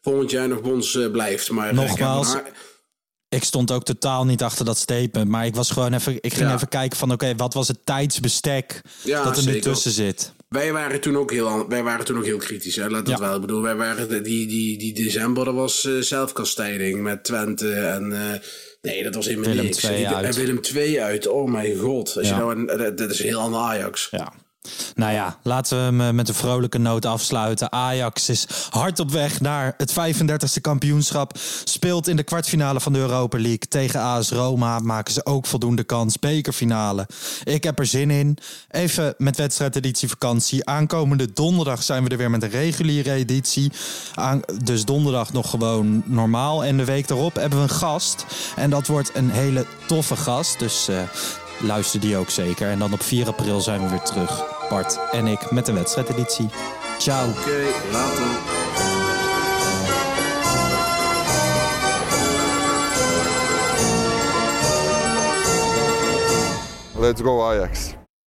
volgend 0.00 0.30
jaar 0.30 0.48
nog 0.48 0.60
bij 0.60 0.72
ons 0.72 0.98
blijft. 1.12 1.50
Maar 1.50 1.74
nogmaals. 1.74 2.36
Ik 3.28 3.44
stond 3.44 3.70
ook 3.70 3.84
totaal 3.84 4.24
niet 4.24 4.42
achter 4.42 4.64
dat 4.64 4.78
statement. 4.78 5.28
Maar 5.28 5.46
ik 5.46 5.54
was 5.54 5.70
gewoon 5.70 5.92
even. 5.92 6.14
Ik 6.20 6.34
ging 6.34 6.48
ja. 6.48 6.54
even 6.54 6.68
kijken 6.68 6.98
van 6.98 7.12
oké, 7.12 7.24
okay, 7.24 7.36
wat 7.36 7.54
was 7.54 7.68
het 7.68 7.86
tijdsbestek 7.86 8.80
ja, 9.02 9.24
dat 9.24 9.36
er 9.36 9.46
nu 9.46 9.60
tussen 9.60 9.90
zit. 9.90 10.32
Wij 10.48 10.72
waren 10.72 11.00
toen 11.00 11.16
ook 11.16 11.30
heel, 11.30 11.68
wij 11.68 11.82
waren 11.82 12.04
toen 12.04 12.16
ook 12.16 12.24
heel 12.24 12.38
kritisch. 12.38 12.76
Hè? 12.76 12.88
Laat 12.88 13.06
dat 13.06 13.18
wel. 13.18 13.34
Ik 13.34 13.40
bedoel, 13.40 13.62
wij 13.62 13.76
waren 13.76 14.22
die, 14.22 14.46
die, 14.46 14.78
die 14.78 14.94
december, 14.94 15.44
dat 15.44 15.54
was 15.54 15.84
uh, 15.84 16.02
zelfkastijding 16.02 17.02
met 17.02 17.24
Twente 17.24 17.72
en. 17.72 18.10
Uh, 18.10 18.18
nee, 18.88 19.02
dat 19.02 19.14
was 19.14 19.26
helemaal 19.26 19.48
Willem 19.48 19.64
niks. 19.64 19.76
2 19.76 20.08
uit. 20.08 20.24
En 20.26 20.32
Willem 20.32 20.60
2 20.60 21.02
uit. 21.02 21.26
Oh 21.26 21.50
mijn 21.50 21.76
god. 21.76 22.16
Als 22.16 22.28
ja. 22.28 22.36
je 22.36 22.42
nou 22.42 22.68
een, 22.68 22.96
dat 22.96 23.10
is 23.10 23.22
heel 23.22 23.40
ander 23.40 23.60
Ajax. 23.60 24.08
Ja. 24.10 24.32
Nou 24.94 25.12
ja, 25.12 25.38
laten 25.42 25.76
we 25.76 25.82
hem 25.82 26.00
eh, 26.00 26.10
met 26.10 26.28
een 26.28 26.34
vrolijke 26.34 26.78
noot 26.78 27.06
afsluiten. 27.06 27.72
Ajax 27.72 28.28
is 28.28 28.46
hard 28.70 29.00
op 29.00 29.10
weg 29.10 29.40
naar 29.40 29.74
het 29.76 29.92
35e 29.92 30.60
kampioenschap. 30.60 31.38
Speelt 31.64 32.08
in 32.08 32.16
de 32.16 32.22
kwartfinale 32.22 32.80
van 32.80 32.92
de 32.92 32.98
Europa 32.98 33.38
League 33.38 33.68
tegen 33.68 34.00
AS 34.00 34.30
Roma. 34.30 34.78
Maken 34.78 35.12
ze 35.12 35.26
ook 35.26 35.46
voldoende 35.46 35.84
kans. 35.84 36.18
Bekerfinale. 36.18 37.08
Ik 37.44 37.64
heb 37.64 37.78
er 37.78 37.86
zin 37.86 38.10
in. 38.10 38.38
Even 38.70 39.14
met 39.18 39.36
wedstrijdeditie 39.36 40.08
vakantie. 40.08 40.66
Aankomende 40.66 41.32
donderdag 41.32 41.82
zijn 41.82 42.04
we 42.04 42.10
er 42.10 42.16
weer 42.16 42.30
met 42.30 42.42
een 42.42 42.50
reguliere 42.50 43.12
editie. 43.12 43.72
Dus 44.64 44.84
donderdag 44.84 45.32
nog 45.32 45.50
gewoon 45.50 46.02
normaal. 46.06 46.64
En 46.64 46.76
de 46.76 46.84
week 46.84 47.08
daarop 47.08 47.34
hebben 47.34 47.58
we 47.58 47.64
een 47.64 47.70
gast. 47.70 48.24
En 48.56 48.70
dat 48.70 48.86
wordt 48.86 49.10
een 49.14 49.30
hele 49.30 49.66
toffe 49.86 50.16
gast. 50.16 50.58
Dus 50.58 50.88
uh, 50.88 51.02
luister 51.60 52.00
die 52.00 52.16
ook 52.16 52.30
zeker. 52.30 52.70
En 52.70 52.78
dan 52.78 52.92
op 52.92 53.02
4 53.02 53.26
april 53.26 53.60
zijn 53.60 53.82
we 53.82 53.88
weer 53.88 54.02
terug. 54.02 54.44
Bart 54.68 54.98
en 55.10 55.26
ik 55.26 55.50
met 55.50 55.66
de 55.66 55.72
wedstrijdeditie. 55.72 56.48
Ciao. 56.98 57.28
Oké, 57.28 57.38
okay, 57.38 57.92
later. 57.92 58.24
Let's 66.98 67.20
go 67.20 67.42
Ajax. 67.42 67.97